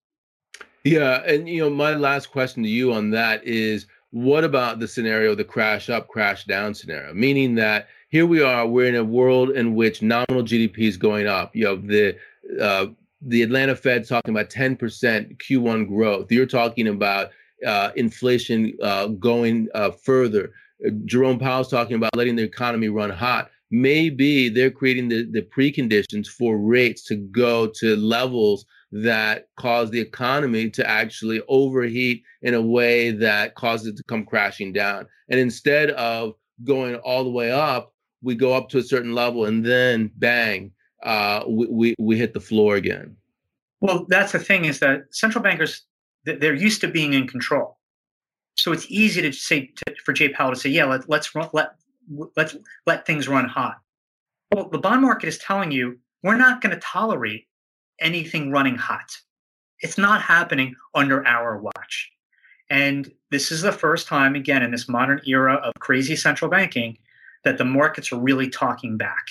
Yeah, 0.84 1.22
and 1.26 1.48
you 1.48 1.60
know 1.60 1.70
my 1.70 1.94
last 1.94 2.30
question 2.30 2.62
to 2.62 2.68
you 2.68 2.92
on 2.92 3.10
that 3.10 3.42
is 3.44 3.86
what 4.10 4.44
about 4.44 4.78
the 4.78 4.86
scenario, 4.86 5.34
the 5.34 5.44
crash 5.44 5.90
up, 5.90 6.08
crash 6.08 6.44
down 6.44 6.74
scenario? 6.74 7.12
Meaning 7.14 7.56
that 7.56 7.88
here 8.10 8.26
we 8.26 8.42
are, 8.42 8.66
we're 8.66 8.86
in 8.86 8.94
a 8.94 9.02
world 9.02 9.50
in 9.50 9.74
which 9.74 10.02
nominal 10.02 10.44
GDP 10.44 10.80
is 10.80 10.96
going 10.96 11.26
up. 11.26 11.56
You 11.56 11.64
know, 11.64 11.76
the 11.76 12.16
uh, 12.60 12.86
the 13.22 13.42
Atlanta 13.42 13.74
Fed's 13.74 14.08
talking 14.08 14.34
about 14.34 14.50
10% 14.50 14.78
Q1 15.38 15.88
growth. 15.88 16.30
You're 16.30 16.46
talking 16.46 16.88
about 16.88 17.30
uh, 17.66 17.90
inflation 17.96 18.76
uh, 18.82 19.06
going 19.06 19.68
uh, 19.74 19.90
further. 19.90 20.52
Jerome 21.06 21.38
Powell's 21.38 21.70
talking 21.70 21.96
about 21.96 22.14
letting 22.14 22.36
the 22.36 22.42
economy 22.42 22.88
run 22.88 23.10
hot. 23.10 23.50
Maybe 23.76 24.48
they're 24.48 24.70
creating 24.70 25.08
the, 25.08 25.26
the 25.28 25.42
preconditions 25.42 26.28
for 26.28 26.56
rates 26.56 27.02
to 27.06 27.16
go 27.16 27.66
to 27.80 27.96
levels 27.96 28.64
that 28.92 29.48
cause 29.56 29.90
the 29.90 29.98
economy 30.00 30.70
to 30.70 30.88
actually 30.88 31.42
overheat 31.48 32.22
in 32.42 32.54
a 32.54 32.62
way 32.62 33.10
that 33.10 33.56
causes 33.56 33.88
it 33.88 33.96
to 33.96 34.04
come 34.04 34.24
crashing 34.24 34.72
down. 34.72 35.08
And 35.28 35.40
instead 35.40 35.90
of 35.90 36.34
going 36.62 36.94
all 36.96 37.24
the 37.24 37.30
way 37.30 37.50
up, 37.50 37.92
we 38.22 38.36
go 38.36 38.54
up 38.54 38.68
to 38.68 38.78
a 38.78 38.82
certain 38.82 39.12
level 39.12 39.44
and 39.44 39.66
then 39.66 40.12
bang, 40.18 40.70
uh, 41.02 41.42
we, 41.48 41.66
we, 41.66 41.94
we 41.98 42.16
hit 42.16 42.32
the 42.32 42.40
floor 42.40 42.76
again. 42.76 43.16
Well, 43.80 44.06
that's 44.08 44.30
the 44.30 44.38
thing 44.38 44.66
is 44.66 44.78
that 44.78 45.06
central 45.10 45.42
bankers, 45.42 45.82
they're 46.24 46.54
used 46.54 46.80
to 46.82 46.88
being 46.88 47.12
in 47.12 47.26
control. 47.26 47.76
So 48.56 48.70
it's 48.70 48.86
easy 48.88 49.20
to 49.22 49.32
say 49.32 49.72
to, 49.84 49.94
for 50.04 50.12
Jay 50.12 50.28
Powell 50.28 50.54
to 50.54 50.56
say, 50.56 50.70
yeah, 50.70 50.84
let, 50.84 51.08
let's 51.08 51.34
run, 51.34 51.50
let 51.52 51.72
let's 52.36 52.56
let 52.86 53.06
things 53.06 53.28
run 53.28 53.48
hot. 53.48 53.80
Well, 54.52 54.68
the 54.68 54.78
bond 54.78 55.02
market 55.02 55.28
is 55.28 55.38
telling 55.38 55.70
you 55.70 55.98
we're 56.22 56.36
not 56.36 56.60
going 56.60 56.74
to 56.74 56.80
tolerate 56.80 57.46
anything 58.00 58.50
running 58.50 58.76
hot. 58.76 59.16
It's 59.80 59.98
not 59.98 60.22
happening 60.22 60.74
under 60.94 61.26
our 61.26 61.58
watch. 61.58 62.10
And 62.70 63.10
this 63.30 63.52
is 63.52 63.62
the 63.62 63.72
first 63.72 64.08
time, 64.08 64.34
again, 64.34 64.62
in 64.62 64.70
this 64.70 64.88
modern 64.88 65.20
era 65.26 65.54
of 65.56 65.74
crazy 65.80 66.16
central 66.16 66.50
banking, 66.50 66.96
that 67.44 67.58
the 67.58 67.64
markets 67.64 68.10
are 68.10 68.18
really 68.18 68.48
talking 68.48 68.96
back. 68.96 69.26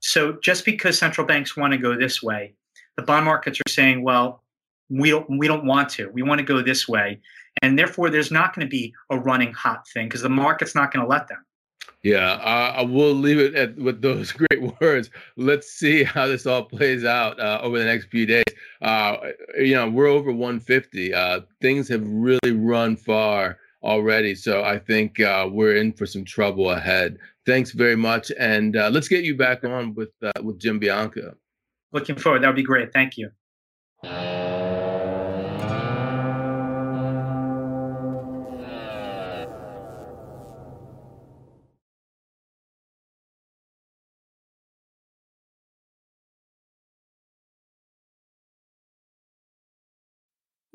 So 0.00 0.38
just 0.42 0.64
because 0.64 0.98
central 0.98 1.26
banks 1.26 1.56
want 1.56 1.72
to 1.72 1.78
go 1.78 1.96
this 1.96 2.22
way, 2.22 2.54
the 2.96 3.02
bond 3.02 3.24
markets 3.24 3.60
are 3.60 3.70
saying, 3.70 4.02
well, 4.02 4.42
we 4.88 5.10
don't 5.10 5.38
we 5.38 5.46
don't 5.46 5.64
want 5.64 5.88
to. 5.90 6.08
We 6.10 6.22
want 6.22 6.38
to 6.38 6.44
go 6.44 6.60
this 6.62 6.88
way. 6.88 7.20
And 7.62 7.78
therefore 7.78 8.10
there's 8.10 8.30
not 8.30 8.54
going 8.54 8.66
to 8.66 8.70
be 8.70 8.92
a 9.10 9.18
running 9.18 9.52
hot 9.52 9.88
thing 9.88 10.08
because 10.08 10.22
the 10.22 10.28
market's 10.28 10.74
not 10.74 10.92
going 10.92 11.04
to 11.04 11.08
let 11.08 11.28
them. 11.28 11.44
Yeah, 12.06 12.34
uh, 12.34 12.74
I 12.76 12.82
will 12.82 13.14
leave 13.14 13.40
it 13.40 13.56
at, 13.56 13.74
with 13.74 14.00
those 14.00 14.30
great 14.48 14.80
words. 14.80 15.10
Let's 15.36 15.72
see 15.72 16.04
how 16.04 16.28
this 16.28 16.46
all 16.46 16.62
plays 16.62 17.04
out 17.04 17.40
uh, 17.40 17.58
over 17.60 17.80
the 17.80 17.84
next 17.84 18.06
few 18.10 18.26
days. 18.26 18.44
Uh, 18.80 19.16
you 19.58 19.74
know, 19.74 19.90
we're 19.90 20.06
over 20.06 20.30
150. 20.30 21.12
Uh, 21.12 21.40
things 21.60 21.88
have 21.88 22.06
really 22.06 22.52
run 22.52 22.94
far 22.94 23.58
already, 23.82 24.36
so 24.36 24.62
I 24.62 24.78
think 24.78 25.18
uh, 25.18 25.48
we're 25.50 25.74
in 25.74 25.92
for 25.92 26.06
some 26.06 26.24
trouble 26.24 26.70
ahead. 26.70 27.18
Thanks 27.44 27.72
very 27.72 27.96
much, 27.96 28.30
and 28.38 28.76
uh, 28.76 28.88
let's 28.88 29.08
get 29.08 29.24
you 29.24 29.36
back 29.36 29.64
on 29.64 29.92
with 29.96 30.10
with 30.42 30.60
Jim 30.60 30.78
Bianco. 30.78 31.34
Looking 31.90 32.14
forward. 32.14 32.44
That 32.44 32.46
would 32.46 32.56
be 32.56 32.62
great. 32.62 32.92
Thank 32.92 33.16
you. 33.18 33.32